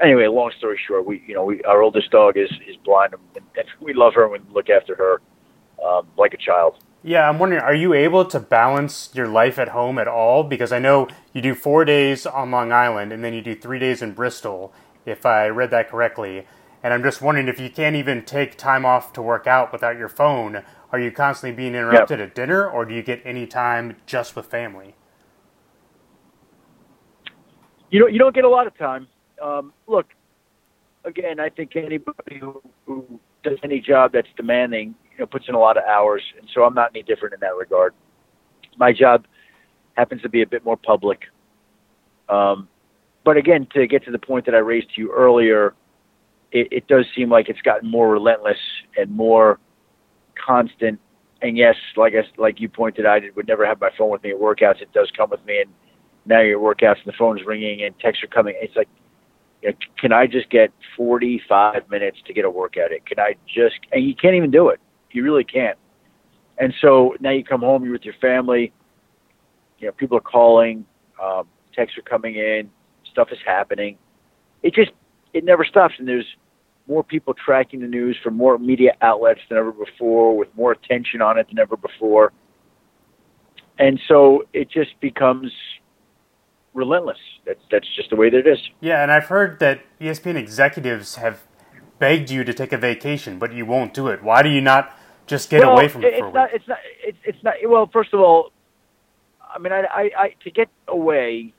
anyway, 0.00 0.26
long 0.26 0.52
story 0.58 0.78
short, 0.86 1.06
we 1.06 1.22
you 1.26 1.34
know 1.34 1.44
we 1.44 1.62
our 1.62 1.82
oldest 1.82 2.10
dog 2.10 2.36
is 2.36 2.50
is 2.66 2.76
blind, 2.84 3.14
and, 3.14 3.44
and 3.56 3.66
we 3.80 3.92
love 3.94 4.14
her 4.14 4.24
and 4.24 4.32
we 4.32 4.54
look 4.54 4.70
after 4.70 4.94
her 4.96 5.20
um, 5.84 6.06
like 6.16 6.34
a 6.34 6.38
child. 6.38 6.76
Yeah, 7.04 7.28
I'm 7.28 7.40
wondering, 7.40 7.60
are 7.62 7.74
you 7.74 7.94
able 7.94 8.24
to 8.26 8.38
balance 8.38 9.10
your 9.12 9.26
life 9.26 9.58
at 9.58 9.70
home 9.70 9.98
at 9.98 10.06
all? 10.06 10.44
Because 10.44 10.70
I 10.70 10.78
know 10.78 11.08
you 11.32 11.42
do 11.42 11.52
four 11.52 11.84
days 11.84 12.26
on 12.26 12.52
Long 12.52 12.70
Island 12.70 13.12
and 13.12 13.24
then 13.24 13.34
you 13.34 13.42
do 13.42 13.56
three 13.56 13.80
days 13.80 14.02
in 14.02 14.12
Bristol, 14.12 14.72
if 15.04 15.26
I 15.26 15.48
read 15.48 15.72
that 15.72 15.90
correctly. 15.90 16.46
And 16.80 16.94
I'm 16.94 17.02
just 17.02 17.20
wondering 17.20 17.48
if 17.48 17.58
you 17.58 17.70
can't 17.70 17.96
even 17.96 18.24
take 18.24 18.56
time 18.56 18.84
off 18.84 19.12
to 19.14 19.22
work 19.22 19.48
out 19.48 19.72
without 19.72 19.98
your 19.98 20.08
phone, 20.08 20.62
are 20.92 21.00
you 21.00 21.10
constantly 21.10 21.56
being 21.56 21.74
interrupted 21.74 22.20
at 22.20 22.36
dinner 22.36 22.68
or 22.68 22.84
do 22.84 22.94
you 22.94 23.02
get 23.02 23.20
any 23.24 23.48
time 23.48 23.96
just 24.06 24.36
with 24.36 24.46
family? 24.46 24.94
You 27.92 28.00
know, 28.00 28.06
you 28.06 28.18
don't 28.18 28.34
get 28.34 28.44
a 28.44 28.48
lot 28.48 28.66
of 28.66 28.76
time. 28.78 29.06
Um, 29.40 29.70
look, 29.86 30.06
again, 31.04 31.38
I 31.38 31.50
think 31.50 31.76
anybody 31.76 32.38
who, 32.40 32.62
who 32.86 33.20
does 33.44 33.58
any 33.62 33.80
job 33.80 34.12
that's 34.14 34.28
demanding, 34.34 34.94
you 35.12 35.18
know, 35.18 35.26
puts 35.26 35.44
in 35.46 35.54
a 35.54 35.58
lot 35.58 35.76
of 35.76 35.84
hours, 35.84 36.22
and 36.40 36.48
so 36.54 36.62
I'm 36.62 36.72
not 36.72 36.90
any 36.94 37.02
different 37.02 37.34
in 37.34 37.40
that 37.40 37.54
regard. 37.54 37.92
My 38.78 38.94
job 38.94 39.26
happens 39.92 40.22
to 40.22 40.30
be 40.30 40.40
a 40.40 40.46
bit 40.46 40.64
more 40.64 40.78
public. 40.78 41.24
Um, 42.30 42.66
but 43.24 43.36
again, 43.36 43.68
to 43.74 43.86
get 43.86 44.06
to 44.06 44.10
the 44.10 44.18
point 44.18 44.46
that 44.46 44.54
I 44.54 44.58
raised 44.58 44.94
to 44.94 45.00
you 45.02 45.12
earlier, 45.12 45.74
it, 46.50 46.68
it 46.70 46.86
does 46.86 47.04
seem 47.14 47.28
like 47.28 47.50
it's 47.50 47.60
gotten 47.60 47.90
more 47.90 48.10
relentless 48.10 48.56
and 48.96 49.10
more 49.10 49.58
constant. 50.42 50.98
And 51.42 51.58
yes, 51.58 51.76
like 51.98 52.14
I, 52.14 52.24
like 52.40 52.58
you 52.58 52.70
pointed 52.70 53.04
out, 53.04 53.22
I 53.22 53.28
would 53.36 53.48
never 53.48 53.66
have 53.66 53.82
my 53.82 53.90
phone 53.98 54.10
with 54.10 54.22
me 54.22 54.30
at 54.30 54.38
workouts. 54.38 54.80
It 54.80 54.94
does 54.94 55.12
come 55.14 55.28
with 55.28 55.44
me, 55.44 55.60
and 55.60 55.70
now 56.24 56.40
your 56.40 56.60
workouts 56.60 57.02
and 57.04 57.06
the 57.06 57.16
phone's 57.18 57.44
ringing 57.44 57.82
and 57.82 57.98
texts 57.98 58.22
are 58.22 58.28
coming. 58.28 58.54
It's 58.60 58.76
like, 58.76 58.88
you 59.62 59.70
know, 59.70 59.76
can 59.98 60.12
I 60.12 60.26
just 60.26 60.50
get 60.50 60.72
45 60.96 61.88
minutes 61.90 62.18
to 62.26 62.32
get 62.32 62.44
a 62.44 62.50
workout 62.50 62.92
in? 62.92 63.00
Can 63.06 63.18
I 63.18 63.34
just? 63.46 63.76
And 63.92 64.04
you 64.04 64.14
can't 64.14 64.34
even 64.34 64.50
do 64.50 64.68
it. 64.68 64.80
You 65.10 65.22
really 65.22 65.44
can't. 65.44 65.78
And 66.58 66.72
so 66.80 67.16
now 67.20 67.30
you 67.30 67.44
come 67.44 67.60
home, 67.60 67.84
you're 67.84 67.92
with 67.92 68.04
your 68.04 68.14
family. 68.20 68.72
You 69.78 69.88
know, 69.88 69.92
people 69.92 70.16
are 70.16 70.20
calling, 70.20 70.84
um, 71.22 71.48
texts 71.74 71.98
are 71.98 72.02
coming 72.02 72.36
in, 72.36 72.70
stuff 73.10 73.28
is 73.32 73.38
happening. 73.44 73.98
It 74.62 74.74
just 74.74 74.92
it 75.32 75.44
never 75.44 75.64
stops, 75.64 75.94
and 75.98 76.06
there's 76.06 76.26
more 76.88 77.02
people 77.02 77.34
tracking 77.34 77.80
the 77.80 77.86
news 77.86 78.16
from 78.22 78.36
more 78.36 78.58
media 78.58 78.92
outlets 79.00 79.40
than 79.48 79.58
ever 79.58 79.72
before, 79.72 80.36
with 80.36 80.48
more 80.56 80.72
attention 80.72 81.22
on 81.22 81.38
it 81.38 81.46
than 81.48 81.58
ever 81.58 81.76
before. 81.76 82.32
And 83.78 83.98
so 84.08 84.44
it 84.52 84.70
just 84.70 84.98
becomes 85.00 85.50
relentless. 86.74 87.18
That's 87.44 87.60
that's 87.70 87.88
just 87.96 88.10
the 88.10 88.16
way 88.16 88.30
that 88.30 88.38
it 88.38 88.46
is. 88.46 88.58
Yeah, 88.80 89.02
and 89.02 89.10
I've 89.10 89.26
heard 89.26 89.58
that 89.60 89.82
ESPN 90.00 90.36
executives 90.36 91.16
have 91.16 91.42
begged 91.98 92.30
you 92.30 92.44
to 92.44 92.54
take 92.54 92.72
a 92.72 92.78
vacation, 92.78 93.38
but 93.38 93.52
you 93.52 93.66
won't 93.66 93.94
do 93.94 94.08
it. 94.08 94.22
Why 94.22 94.42
do 94.42 94.48
you 94.48 94.60
not 94.60 94.96
just 95.26 95.50
get 95.50 95.60
well, 95.60 95.72
away 95.72 95.88
from 95.88 96.04
it? 96.04 96.14
It's 96.14 96.34
not. 96.34 96.54
It's 96.54 96.68
not. 96.68 96.78
It's, 97.02 97.18
it's 97.24 97.42
not. 97.42 97.54
Well, 97.64 97.88
first 97.92 98.12
of 98.12 98.20
all, 98.20 98.52
I 99.54 99.58
mean, 99.58 99.72
I, 99.72 99.82
I, 99.82 100.10
I 100.16 100.34
to 100.44 100.50
get 100.50 100.68
away, 100.88 101.52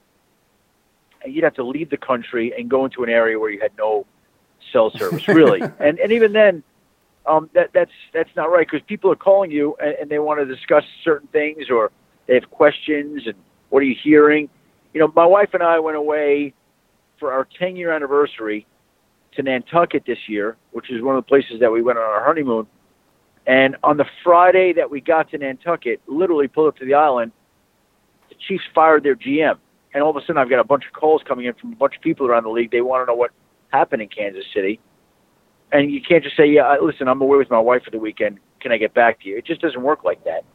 you'd 1.25 1.43
have 1.43 1.55
to 1.55 1.63
leave 1.63 1.89
the 1.89 1.97
country 1.97 2.53
and 2.57 2.69
go 2.69 2.85
into 2.85 3.03
an 3.03 3.09
area 3.09 3.39
where 3.39 3.49
you 3.49 3.61
had 3.61 3.71
no 3.77 4.05
cell 4.71 4.91
service, 4.91 5.27
really. 5.27 5.61
and 5.79 5.99
and 5.99 6.11
even 6.11 6.33
then, 6.33 6.63
um, 7.25 7.49
that 7.53 7.71
that's 7.73 7.91
that's 8.13 8.35
not 8.35 8.51
right 8.51 8.67
because 8.69 8.85
people 8.87 9.11
are 9.11 9.15
calling 9.15 9.51
you 9.51 9.75
and, 9.81 9.95
and 10.01 10.09
they 10.09 10.19
want 10.19 10.39
to 10.39 10.45
discuss 10.45 10.83
certain 11.03 11.27
things 11.27 11.69
or 11.69 11.91
they 12.27 12.35
have 12.35 12.49
questions 12.49 13.23
and 13.25 13.35
what 13.69 13.81
are 13.81 13.85
you 13.85 13.95
hearing? 14.03 14.49
You 14.93 14.99
know, 15.01 15.11
my 15.15 15.25
wife 15.25 15.49
and 15.53 15.63
I 15.63 15.79
went 15.79 15.97
away 15.97 16.53
for 17.19 17.31
our 17.31 17.47
10 17.59 17.75
year 17.75 17.91
anniversary 17.91 18.65
to 19.35 19.43
Nantucket 19.43 20.03
this 20.05 20.17
year, 20.27 20.57
which 20.71 20.91
is 20.91 21.01
one 21.01 21.15
of 21.15 21.23
the 21.23 21.27
places 21.27 21.59
that 21.59 21.71
we 21.71 21.81
went 21.81 21.97
on 21.97 22.03
our 22.03 22.23
honeymoon. 22.23 22.67
And 23.45 23.75
on 23.83 23.97
the 23.97 24.05
Friday 24.23 24.73
that 24.73 24.89
we 24.89 25.01
got 25.01 25.29
to 25.31 25.37
Nantucket, 25.37 26.01
literally 26.07 26.47
pulled 26.47 26.69
up 26.69 26.77
to 26.77 26.85
the 26.85 26.93
island, 26.93 27.31
the 28.29 28.35
Chiefs 28.47 28.63
fired 28.73 29.03
their 29.03 29.15
GM. 29.15 29.57
And 29.93 30.01
all 30.01 30.09
of 30.09 30.15
a 30.15 30.21
sudden, 30.21 30.37
I've 30.37 30.49
got 30.49 30.59
a 30.59 30.63
bunch 30.63 30.85
of 30.87 30.93
calls 30.93 31.21
coming 31.27 31.45
in 31.45 31.53
from 31.53 31.73
a 31.73 31.75
bunch 31.75 31.95
of 31.95 32.01
people 32.01 32.25
around 32.25 32.43
the 32.43 32.49
league. 32.49 32.71
They 32.71 32.81
want 32.81 33.03
to 33.03 33.11
know 33.11 33.15
what 33.15 33.31
happened 33.71 34.01
in 34.01 34.07
Kansas 34.07 34.45
City. 34.53 34.79
And 35.71 35.91
you 35.91 36.01
can't 36.01 36.23
just 36.23 36.37
say, 36.37 36.47
yeah, 36.47 36.75
listen, 36.81 37.07
I'm 37.07 37.21
away 37.21 37.37
with 37.37 37.49
my 37.49 37.59
wife 37.59 37.83
for 37.83 37.91
the 37.91 37.99
weekend. 37.99 38.39
Can 38.59 38.71
I 38.71 38.77
get 38.77 38.93
back 38.93 39.19
to 39.21 39.29
you? 39.29 39.37
It 39.37 39.45
just 39.45 39.61
doesn't 39.61 39.81
work 39.81 40.03
like 40.03 40.23
that. 40.23 40.45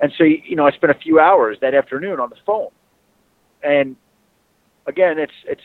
And 0.00 0.12
so, 0.18 0.24
you 0.24 0.56
know, 0.56 0.66
I 0.66 0.72
spent 0.72 0.90
a 0.90 0.98
few 0.98 1.18
hours 1.18 1.58
that 1.60 1.74
afternoon 1.74 2.20
on 2.20 2.28
the 2.28 2.36
phone. 2.44 2.68
And 3.62 3.96
again, 4.86 5.18
it's, 5.18 5.32
it's 5.46 5.62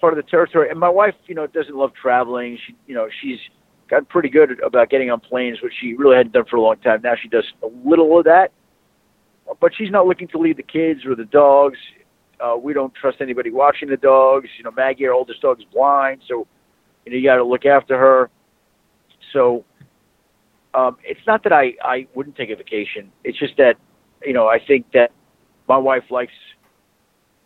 part 0.00 0.16
of 0.16 0.24
the 0.24 0.30
territory. 0.30 0.70
And 0.70 0.78
my 0.78 0.88
wife, 0.88 1.14
you 1.26 1.34
know, 1.34 1.46
doesn't 1.46 1.74
love 1.74 1.92
traveling. 2.00 2.58
She, 2.66 2.76
you 2.86 2.94
know, 2.94 3.08
she's 3.20 3.38
gotten 3.88 4.06
pretty 4.06 4.28
good 4.28 4.60
about 4.60 4.90
getting 4.90 5.10
on 5.10 5.20
planes, 5.20 5.58
which 5.62 5.72
she 5.80 5.94
really 5.94 6.16
hadn't 6.16 6.32
done 6.32 6.44
for 6.48 6.56
a 6.56 6.60
long 6.60 6.76
time. 6.78 7.00
Now 7.02 7.14
she 7.20 7.28
does 7.28 7.44
a 7.62 7.68
little 7.88 8.18
of 8.18 8.24
that 8.24 8.52
but 9.60 9.72
she's 9.76 9.90
not 9.90 10.06
looking 10.06 10.28
to 10.28 10.38
leave 10.38 10.56
the 10.56 10.62
kids 10.62 11.04
or 11.04 11.14
the 11.14 11.24
dogs. 11.24 11.78
Uh, 12.40 12.56
we 12.56 12.72
don't 12.72 12.94
trust 12.94 13.20
anybody 13.20 13.50
watching 13.50 13.88
the 13.88 13.96
dogs. 13.96 14.48
You 14.58 14.64
know, 14.64 14.70
Maggie, 14.70 15.06
our 15.06 15.12
oldest 15.12 15.40
dog, 15.42 15.60
is 15.60 15.66
blind, 15.72 16.22
so 16.28 16.46
you 17.04 17.12
know 17.12 17.18
you 17.18 17.24
got 17.24 17.36
to 17.36 17.44
look 17.44 17.66
after 17.66 17.96
her. 17.98 18.30
So 19.32 19.64
um, 20.74 20.96
it's 21.04 21.20
not 21.26 21.42
that 21.44 21.52
I 21.52 21.74
I 21.82 22.06
wouldn't 22.14 22.36
take 22.36 22.50
a 22.50 22.56
vacation. 22.56 23.12
It's 23.24 23.38
just 23.38 23.56
that 23.58 23.76
you 24.24 24.32
know 24.32 24.48
I 24.48 24.58
think 24.58 24.86
that 24.92 25.12
my 25.68 25.76
wife 25.78 26.04
likes 26.10 26.32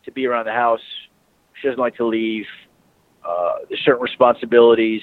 to 0.06 0.12
be 0.12 0.26
around 0.26 0.46
the 0.46 0.52
house. 0.52 0.80
She 1.60 1.68
doesn't 1.68 1.80
like 1.80 1.96
to 1.96 2.06
leave. 2.06 2.46
Uh, 3.24 3.56
there's 3.68 3.80
certain 3.84 4.02
responsibilities. 4.02 5.02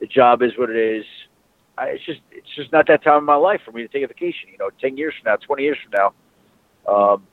The 0.00 0.06
job 0.06 0.42
is 0.42 0.52
what 0.56 0.70
it 0.70 0.76
is. 0.76 1.04
I, 1.76 1.88
it's 1.88 2.04
just 2.04 2.20
it's 2.30 2.48
just 2.56 2.72
not 2.72 2.86
that 2.88 3.02
time 3.02 3.18
in 3.18 3.24
my 3.24 3.36
life 3.36 3.60
for 3.64 3.72
me 3.72 3.82
to 3.82 3.88
take 3.88 4.02
a 4.02 4.08
vacation. 4.08 4.48
You 4.50 4.58
know, 4.58 4.70
ten 4.80 4.96
years 4.96 5.14
from 5.20 5.30
now, 5.30 5.36
twenty 5.36 5.62
years 5.64 5.78
from 5.82 5.92
now, 6.86 6.92
um, 6.92 7.26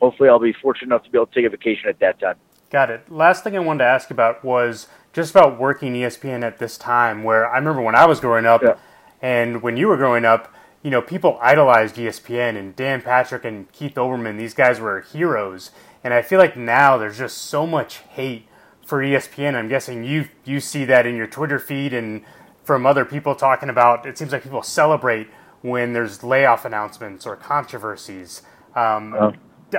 hopefully 0.00 0.28
I'll 0.28 0.38
be 0.38 0.52
fortunate 0.52 0.86
enough 0.86 1.04
to 1.04 1.10
be 1.10 1.18
able 1.18 1.26
to 1.26 1.34
take 1.34 1.46
a 1.46 1.50
vacation 1.50 1.88
at 1.88 1.98
that 2.00 2.20
time. 2.20 2.36
Got 2.70 2.90
it. 2.90 3.10
Last 3.10 3.44
thing 3.44 3.56
I 3.56 3.60
wanted 3.60 3.84
to 3.84 3.88
ask 3.88 4.10
about 4.10 4.44
was 4.44 4.88
just 5.12 5.30
about 5.30 5.60
working 5.60 5.94
ESPN 5.94 6.42
at 6.42 6.58
this 6.58 6.76
time, 6.76 7.22
where 7.22 7.48
I 7.48 7.56
remember 7.56 7.82
when 7.82 7.94
I 7.94 8.06
was 8.06 8.20
growing 8.20 8.46
up, 8.46 8.62
yeah. 8.62 8.74
and 9.22 9.62
when 9.62 9.76
you 9.76 9.86
were 9.88 9.96
growing 9.96 10.24
up, 10.24 10.52
you 10.82 10.90
know, 10.90 11.00
people 11.00 11.38
idolized 11.40 11.96
ESPN 11.96 12.56
and 12.56 12.76
Dan 12.76 13.00
Patrick 13.00 13.44
and 13.44 13.70
Keith 13.72 13.94
Olbermann. 13.94 14.38
These 14.38 14.54
guys 14.54 14.80
were 14.80 15.00
heroes, 15.00 15.70
and 16.04 16.14
I 16.14 16.22
feel 16.22 16.38
like 16.38 16.56
now 16.56 16.96
there's 16.98 17.18
just 17.18 17.38
so 17.38 17.66
much 17.66 17.96
hate 17.96 18.46
for 18.86 19.02
ESPN. 19.02 19.54
I'm 19.54 19.68
guessing 19.68 20.04
you 20.04 20.28
you 20.44 20.60
see 20.60 20.84
that 20.84 21.06
in 21.06 21.16
your 21.16 21.26
Twitter 21.26 21.58
feed 21.58 21.92
and 21.92 22.22
from 22.62 22.86
other 22.86 23.04
people 23.04 23.34
talking 23.34 23.68
about 23.68 24.06
it 24.06 24.16
seems 24.16 24.30
like 24.30 24.42
people 24.42 24.62
celebrate 24.62 25.28
when 25.62 25.94
there's 25.94 26.22
layoff 26.22 26.66
announcements 26.66 27.26
or 27.26 27.36
controversies. 27.36 28.42
Um, 28.76 29.14
uh, 29.14 29.32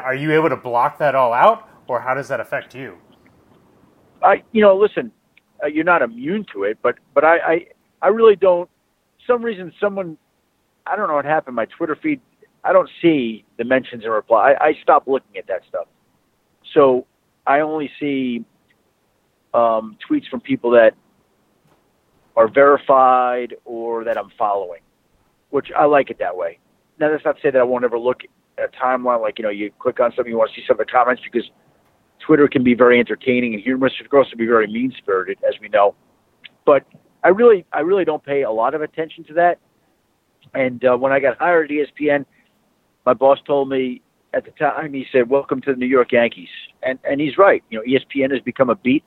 are 0.03 0.15
you 0.15 0.33
able 0.33 0.49
to 0.49 0.55
block 0.55 0.97
that 0.97 1.13
all 1.15 1.31
out, 1.31 1.69
or 1.87 2.01
how 2.01 2.15
does 2.15 2.27
that 2.29 2.39
affect 2.39 2.73
you? 2.73 2.97
I, 4.23 4.43
you 4.51 4.61
know, 4.61 4.75
listen, 4.75 5.11
uh, 5.63 5.67
you're 5.67 5.83
not 5.83 6.01
immune 6.01 6.45
to 6.53 6.63
it, 6.63 6.79
but 6.81 6.95
but 7.13 7.23
I, 7.23 7.37
I, 7.37 7.67
I 8.01 8.07
really 8.07 8.35
don't. 8.35 8.69
Some 9.27 9.43
reason, 9.43 9.71
someone, 9.79 10.17
I 10.87 10.95
don't 10.95 11.07
know 11.07 11.15
what 11.15 11.25
happened. 11.25 11.55
My 11.55 11.65
Twitter 11.65 11.95
feed, 12.01 12.19
I 12.63 12.73
don't 12.73 12.89
see 13.01 13.45
the 13.57 13.63
mentions 13.63 14.03
and 14.03 14.11
reply. 14.13 14.53
I, 14.59 14.69
I 14.69 14.73
stopped 14.81 15.07
looking 15.07 15.37
at 15.37 15.47
that 15.47 15.61
stuff, 15.69 15.87
so 16.75 17.07
I 17.47 17.61
only 17.61 17.89
see 17.99 18.45
um, 19.53 19.97
tweets 20.07 20.27
from 20.29 20.41
people 20.41 20.71
that 20.71 20.93
are 22.35 22.47
verified 22.47 23.55
or 23.63 24.03
that 24.03 24.17
I'm 24.17 24.29
following, 24.37 24.81
which 25.49 25.71
I 25.75 25.85
like 25.85 26.09
it 26.11 26.19
that 26.19 26.35
way. 26.35 26.59
Now, 26.99 27.09
that's 27.09 27.23
not 27.23 27.37
to 27.37 27.41
say 27.41 27.51
that 27.51 27.59
I 27.59 27.63
won't 27.63 27.85
ever 27.85 27.97
look 27.97 28.21
at 28.57 28.65
a 28.65 28.67
timeline 28.77 29.21
like, 29.21 29.39
you 29.39 29.43
know, 29.43 29.49
you 29.49 29.71
click 29.79 29.99
on 29.99 30.11
something, 30.15 30.31
you 30.31 30.37
want 30.37 30.51
to 30.53 30.61
see 30.61 30.65
some 30.67 30.79
of 30.79 30.85
the 30.85 30.91
comments 30.91 31.21
because 31.23 31.49
Twitter 32.19 32.47
can 32.47 32.63
be 32.63 32.73
very 32.73 32.99
entertaining 32.99 33.53
and 33.53 33.63
humorous. 33.63 33.93
It 33.99 34.09
can 34.09 34.19
also 34.19 34.35
be 34.35 34.45
very 34.45 34.67
mean 34.67 34.93
spirited, 34.97 35.37
as 35.47 35.55
we 35.61 35.69
know. 35.69 35.95
But 36.65 36.83
I 37.23 37.29
really, 37.29 37.65
I 37.71 37.79
really 37.79 38.05
don't 38.05 38.23
pay 38.23 38.43
a 38.43 38.51
lot 38.51 38.75
of 38.75 38.81
attention 38.81 39.23
to 39.25 39.33
that. 39.35 39.59
And 40.53 40.83
uh, 40.83 40.97
when 40.97 41.11
I 41.11 41.19
got 41.19 41.37
hired 41.37 41.71
at 41.71 41.77
ESPN, 41.77 42.25
my 43.05 43.13
boss 43.13 43.39
told 43.45 43.69
me 43.69 44.01
at 44.35 44.45
the 44.45 44.51
time, 44.51 44.93
he 44.93 45.05
said, 45.11 45.29
"Welcome 45.29 45.61
to 45.61 45.71
the 45.71 45.77
New 45.77 45.87
York 45.87 46.11
Yankees," 46.11 46.49
and 46.83 46.99
and 47.03 47.19
he's 47.19 47.37
right. 47.37 47.63
You 47.69 47.79
know, 47.79 47.85
ESPN 47.85 48.31
has 48.31 48.41
become 48.41 48.69
a 48.69 48.75
beat 48.75 49.03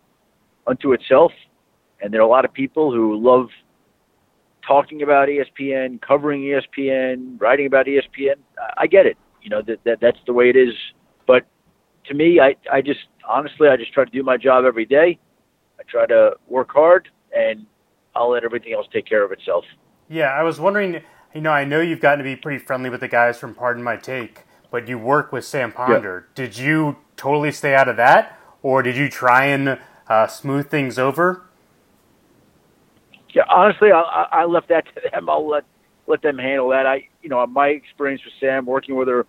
unto 0.66 0.92
itself 0.92 1.32
and 2.00 2.12
there 2.12 2.20
are 2.20 2.24
a 2.24 2.28
lot 2.28 2.44
of 2.44 2.52
people 2.52 2.92
who 2.92 3.16
love 3.16 3.48
talking 4.66 5.02
about 5.02 5.28
ESPN, 5.28 6.00
covering 6.00 6.42
ESPN, 6.42 7.40
writing 7.40 7.66
about 7.66 7.86
ESPN. 7.86 8.36
I 8.76 8.86
get 8.86 9.06
it. 9.06 9.16
You 9.42 9.50
know 9.50 9.62
that, 9.62 9.82
that 9.84 10.00
that's 10.00 10.18
the 10.26 10.32
way 10.32 10.50
it 10.50 10.56
is. 10.56 10.74
But 11.26 11.46
to 12.06 12.14
me, 12.14 12.40
I 12.40 12.56
I 12.70 12.82
just 12.82 13.00
honestly 13.28 13.68
I 13.68 13.76
just 13.76 13.92
try 13.92 14.04
to 14.04 14.10
do 14.10 14.22
my 14.22 14.36
job 14.36 14.64
every 14.64 14.84
day. 14.84 15.18
I 15.78 15.82
try 15.84 16.06
to 16.06 16.32
work 16.48 16.70
hard, 16.72 17.08
and 17.36 17.66
I'll 18.14 18.30
let 18.30 18.44
everything 18.44 18.72
else 18.72 18.86
take 18.92 19.06
care 19.06 19.24
of 19.24 19.32
itself. 19.32 19.64
Yeah, 20.08 20.26
I 20.26 20.42
was 20.42 20.60
wondering. 20.60 21.02
You 21.34 21.42
know, 21.42 21.50
I 21.50 21.64
know 21.64 21.82
you've 21.82 22.00
gotten 22.00 22.18
to 22.18 22.24
be 22.24 22.36
pretty 22.36 22.58
friendly 22.58 22.88
with 22.88 23.00
the 23.00 23.08
guys 23.08 23.38
from 23.38 23.54
Pardon 23.54 23.82
My 23.82 23.96
Take, 23.96 24.44
but 24.70 24.88
you 24.88 24.98
work 24.98 25.33
with 25.33 25.44
Sam 25.44 25.72
Ponder. 25.72 26.26
Yeah. 26.28 26.46
Did 26.46 26.59
you 26.59 26.96
totally 27.16 27.52
stay 27.52 27.74
out 27.74 27.88
of 27.88 27.96
that, 27.96 28.38
or 28.62 28.83
did 28.83 28.96
you 28.96 29.09
try 29.09 29.46
and 29.46 29.78
uh, 30.09 30.26
smooth 30.26 30.70
things 30.70 30.98
over? 30.98 31.42
Yeah, 33.31 33.42
honestly, 33.48 33.92
I, 33.92 34.26
I 34.33 34.44
left 34.44 34.68
that 34.68 34.85
to 34.94 35.11
them. 35.12 35.28
I'll 35.28 35.48
let 35.48 35.64
let 36.07 36.22
them 36.22 36.38
handle 36.38 36.70
that. 36.70 36.87
I, 36.87 37.09
you 37.22 37.28
know, 37.28 37.46
my 37.46 37.68
experience 37.68 38.22
with 38.24 38.33
Sam 38.40 38.64
working 38.64 38.96
with 38.96 39.09
her 39.09 39.26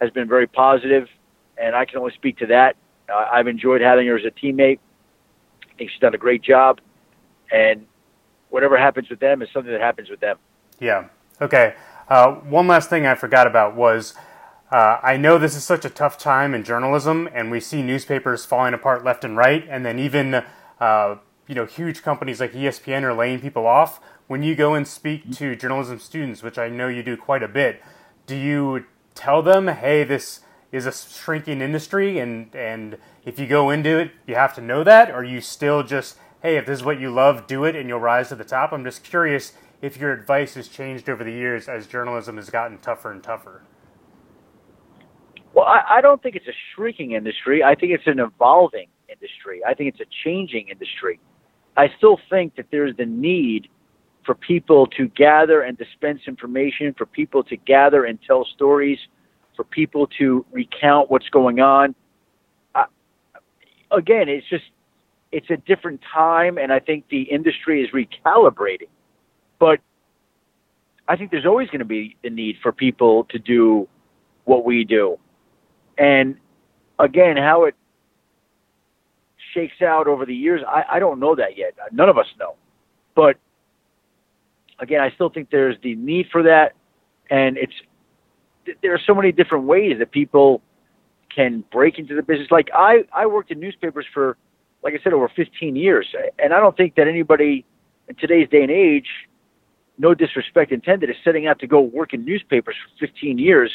has 0.00 0.10
been 0.10 0.28
very 0.28 0.46
positive, 0.46 1.08
and 1.56 1.74
I 1.74 1.86
can 1.86 1.98
only 1.98 2.12
speak 2.12 2.38
to 2.38 2.46
that. 2.46 2.76
Uh, 3.08 3.26
I've 3.32 3.48
enjoyed 3.48 3.80
having 3.80 4.06
her 4.06 4.18
as 4.18 4.24
a 4.26 4.30
teammate. 4.30 4.78
I 5.62 5.74
think 5.78 5.90
she's 5.90 6.00
done 6.00 6.14
a 6.14 6.18
great 6.18 6.42
job, 6.42 6.80
and 7.50 7.86
whatever 8.50 8.76
happens 8.76 9.08
with 9.08 9.20
them 9.20 9.40
is 9.40 9.48
something 9.52 9.72
that 9.72 9.80
happens 9.80 10.10
with 10.10 10.20
them. 10.20 10.36
Yeah. 10.78 11.08
Okay. 11.40 11.74
Uh, 12.08 12.34
one 12.34 12.66
last 12.66 12.90
thing 12.90 13.06
I 13.06 13.14
forgot 13.14 13.46
about 13.46 13.74
was 13.74 14.14
uh, 14.70 14.98
I 15.02 15.16
know 15.16 15.38
this 15.38 15.54
is 15.54 15.64
such 15.64 15.86
a 15.86 15.90
tough 15.90 16.18
time 16.18 16.54
in 16.54 16.62
journalism, 16.62 17.28
and 17.32 17.50
we 17.50 17.58
see 17.58 17.82
newspapers 17.82 18.44
falling 18.44 18.74
apart 18.74 19.02
left 19.02 19.24
and 19.24 19.36
right, 19.36 19.66
and 19.68 19.84
then 19.84 19.98
even 19.98 20.42
uh, 20.78 21.16
you 21.46 21.54
know 21.54 21.64
huge 21.64 22.02
companies 22.02 22.38
like 22.38 22.52
ESPN 22.52 23.02
are 23.02 23.14
laying 23.14 23.40
people 23.40 23.66
off. 23.66 23.98
When 24.26 24.42
you 24.42 24.54
go 24.54 24.74
and 24.74 24.86
speak 24.86 25.32
to 25.36 25.56
journalism 25.56 25.98
students, 25.98 26.42
which 26.42 26.58
I 26.58 26.68
know 26.68 26.88
you 26.88 27.02
do 27.02 27.16
quite 27.16 27.42
a 27.42 27.48
bit, 27.48 27.82
do 28.26 28.36
you 28.36 28.84
tell 29.14 29.40
them, 29.40 29.68
"Hey, 29.68 30.04
this 30.04 30.40
is 30.70 30.84
a 30.84 30.92
shrinking 30.92 31.62
industry, 31.62 32.18
and 32.18 32.54
and 32.54 32.98
if 33.24 33.38
you 33.38 33.46
go 33.46 33.70
into 33.70 33.98
it, 33.98 34.10
you 34.26 34.34
have 34.34 34.54
to 34.56 34.60
know 34.60 34.84
that," 34.84 35.10
or 35.10 35.24
you 35.24 35.40
still 35.40 35.82
just, 35.82 36.18
"Hey, 36.42 36.58
if 36.58 36.66
this 36.66 36.80
is 36.80 36.84
what 36.84 37.00
you 37.00 37.10
love, 37.10 37.46
do 37.46 37.64
it, 37.64 37.74
and 37.74 37.88
you'll 37.88 38.00
rise 38.00 38.28
to 38.28 38.34
the 38.34 38.44
top"? 38.44 38.72
I'm 38.72 38.84
just 38.84 39.02
curious 39.02 39.54
if 39.80 39.96
your 39.96 40.12
advice 40.12 40.54
has 40.54 40.68
changed 40.68 41.08
over 41.08 41.24
the 41.24 41.32
years 41.32 41.68
as 41.70 41.86
journalism 41.86 42.36
has 42.36 42.50
gotten 42.50 42.76
tougher 42.76 43.10
and 43.10 43.22
tougher. 43.22 43.62
Well, 45.58 45.66
I, 45.66 45.96
I 45.96 46.00
don't 46.00 46.22
think 46.22 46.36
it's 46.36 46.46
a 46.46 46.54
shrinking 46.72 47.14
industry. 47.14 47.64
I 47.64 47.74
think 47.74 47.90
it's 47.90 48.06
an 48.06 48.20
evolving 48.20 48.86
industry. 49.08 49.60
I 49.66 49.74
think 49.74 49.88
it's 49.92 49.98
a 49.98 50.06
changing 50.22 50.68
industry. 50.68 51.18
I 51.76 51.88
still 51.96 52.20
think 52.30 52.54
that 52.54 52.66
there's 52.70 52.96
the 52.96 53.06
need 53.06 53.66
for 54.24 54.36
people 54.36 54.86
to 54.86 55.08
gather 55.08 55.62
and 55.62 55.76
dispense 55.76 56.20
information, 56.28 56.94
for 56.96 57.06
people 57.06 57.42
to 57.42 57.56
gather 57.56 58.04
and 58.04 58.20
tell 58.24 58.46
stories, 58.54 59.00
for 59.56 59.64
people 59.64 60.06
to 60.20 60.46
recount 60.52 61.10
what's 61.10 61.28
going 61.30 61.58
on. 61.58 61.92
I, 62.76 62.84
again, 63.90 64.28
it's 64.28 64.48
just 64.48 64.66
it's 65.32 65.50
a 65.50 65.56
different 65.56 66.00
time, 66.14 66.58
and 66.58 66.72
I 66.72 66.78
think 66.78 67.08
the 67.10 67.22
industry 67.22 67.82
is 67.82 67.90
recalibrating. 67.90 68.90
But 69.58 69.80
I 71.08 71.16
think 71.16 71.32
there's 71.32 71.46
always 71.46 71.66
going 71.66 71.80
to 71.80 71.84
be 71.84 72.14
the 72.22 72.30
need 72.30 72.58
for 72.62 72.70
people 72.70 73.24
to 73.30 73.40
do 73.40 73.88
what 74.44 74.64
we 74.64 74.84
do. 74.84 75.18
And 75.98 76.36
again, 76.98 77.36
how 77.36 77.64
it 77.64 77.74
shakes 79.52 79.82
out 79.82 80.06
over 80.06 80.24
the 80.24 80.34
years, 80.34 80.62
I, 80.66 80.84
I 80.92 80.98
don't 80.98 81.18
know 81.18 81.34
that 81.34 81.56
yet. 81.56 81.74
None 81.92 82.08
of 82.08 82.16
us 82.16 82.26
know. 82.38 82.54
But 83.14 83.36
again, 84.78 85.00
I 85.00 85.10
still 85.10 85.28
think 85.28 85.50
there's 85.50 85.76
the 85.82 85.94
need 85.96 86.26
for 86.30 86.42
that. 86.44 86.74
And 87.30 87.58
it's, 87.58 87.72
there 88.82 88.94
are 88.94 89.00
so 89.06 89.14
many 89.14 89.32
different 89.32 89.64
ways 89.64 89.96
that 89.98 90.12
people 90.12 90.62
can 91.34 91.64
break 91.72 91.98
into 91.98 92.14
the 92.14 92.22
business. 92.22 92.48
Like 92.50 92.68
I, 92.74 93.04
I 93.12 93.26
worked 93.26 93.50
in 93.50 93.60
newspapers 93.60 94.06
for, 94.14 94.36
like 94.82 94.94
I 94.94 95.02
said, 95.02 95.12
over 95.12 95.30
15 95.34 95.76
years. 95.76 96.06
And 96.38 96.54
I 96.54 96.60
don't 96.60 96.76
think 96.76 96.94
that 96.94 97.08
anybody 97.08 97.64
in 98.08 98.14
today's 98.16 98.48
day 98.48 98.62
and 98.62 98.70
age, 98.70 99.06
no 99.98 100.14
disrespect 100.14 100.70
intended, 100.70 101.10
is 101.10 101.16
setting 101.24 101.46
out 101.46 101.58
to 101.58 101.66
go 101.66 101.80
work 101.80 102.14
in 102.14 102.24
newspapers 102.24 102.76
for 102.98 103.06
15 103.06 103.38
years 103.38 103.70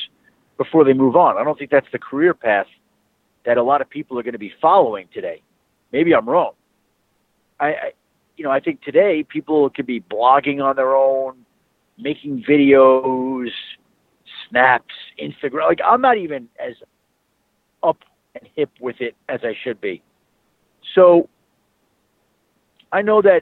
before 0.57 0.83
they 0.83 0.93
move 0.93 1.15
on. 1.15 1.37
I 1.37 1.43
don't 1.43 1.57
think 1.57 1.71
that's 1.71 1.87
the 1.91 1.99
career 1.99 2.33
path 2.33 2.67
that 3.45 3.57
a 3.57 3.63
lot 3.63 3.81
of 3.81 3.89
people 3.89 4.17
are 4.19 4.23
going 4.23 4.33
to 4.33 4.39
be 4.39 4.53
following 4.61 5.07
today. 5.13 5.41
Maybe 5.91 6.13
I'm 6.13 6.27
wrong. 6.27 6.53
I, 7.59 7.67
I 7.67 7.91
you 8.37 8.43
know, 8.43 8.51
I 8.51 8.59
think 8.59 8.81
today 8.81 9.23
people 9.27 9.69
could 9.69 9.85
be 9.85 10.01
blogging 10.01 10.63
on 10.63 10.75
their 10.75 10.95
own, 10.95 11.45
making 11.99 12.43
videos, 12.49 13.49
snaps, 14.49 14.93
Instagram. 15.21 15.67
Like 15.67 15.79
I'm 15.85 16.01
not 16.01 16.17
even 16.17 16.49
as 16.59 16.73
up 17.83 17.97
and 18.35 18.49
hip 18.55 18.71
with 18.79 18.95
it 18.99 19.15
as 19.29 19.41
I 19.43 19.53
should 19.63 19.79
be. 19.79 20.01
So 20.95 21.29
I 22.91 23.01
know 23.01 23.21
that 23.21 23.41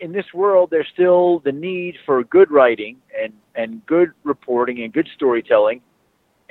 in 0.00 0.12
this 0.12 0.26
world 0.34 0.70
there's 0.70 0.88
still 0.92 1.40
the 1.40 1.52
need 1.52 1.94
for 2.04 2.24
good 2.24 2.50
writing 2.50 2.96
and, 3.20 3.32
and 3.54 3.84
good 3.86 4.10
reporting 4.24 4.82
and 4.82 4.92
good 4.92 5.08
storytelling 5.14 5.80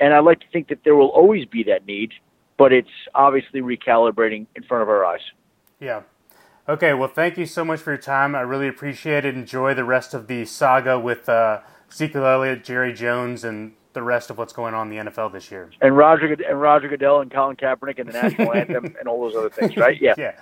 and 0.02 0.12
I 0.12 0.18
like 0.18 0.40
to 0.40 0.46
think 0.52 0.68
that 0.68 0.80
there 0.82 0.96
will 0.96 1.10
always 1.10 1.46
be 1.46 1.62
that 1.64 1.86
need, 1.86 2.12
but 2.58 2.72
it's 2.72 2.90
obviously 3.14 3.60
recalibrating 3.60 4.46
in 4.56 4.64
front 4.64 4.82
of 4.82 4.88
our 4.88 5.04
eyes. 5.04 5.20
Yeah. 5.78 6.02
Okay, 6.68 6.92
well, 6.92 7.08
thank 7.08 7.38
you 7.38 7.46
so 7.46 7.64
much 7.64 7.78
for 7.78 7.92
your 7.92 8.02
time. 8.02 8.34
I 8.34 8.40
really 8.40 8.66
appreciate 8.66 9.24
it. 9.24 9.36
Enjoy 9.36 9.74
the 9.74 9.84
rest 9.84 10.12
of 10.12 10.26
the 10.26 10.44
saga 10.44 10.98
with 10.98 11.28
uh, 11.28 11.60
Ezekiel 11.90 12.26
Elliott, 12.26 12.64
Jerry 12.64 12.92
Jones, 12.92 13.44
and 13.44 13.74
the 13.92 14.02
rest 14.02 14.28
of 14.28 14.38
what's 14.38 14.52
going 14.52 14.74
on 14.74 14.90
in 14.90 15.04
the 15.04 15.10
NFL 15.10 15.32
this 15.32 15.52
year. 15.52 15.70
And 15.80 15.96
Roger 15.96 16.26
and 16.32 16.60
Roger 16.60 16.88
Goodell 16.88 17.20
and 17.20 17.30
Colin 17.30 17.56
Kaepernick 17.56 18.00
and 18.00 18.08
the 18.08 18.12
national 18.12 18.52
anthem 18.54 18.96
and 18.98 19.06
all 19.06 19.20
those 19.20 19.36
other 19.36 19.50
things, 19.50 19.76
right? 19.76 20.00
Yeah. 20.00 20.14
yeah. 20.18 20.32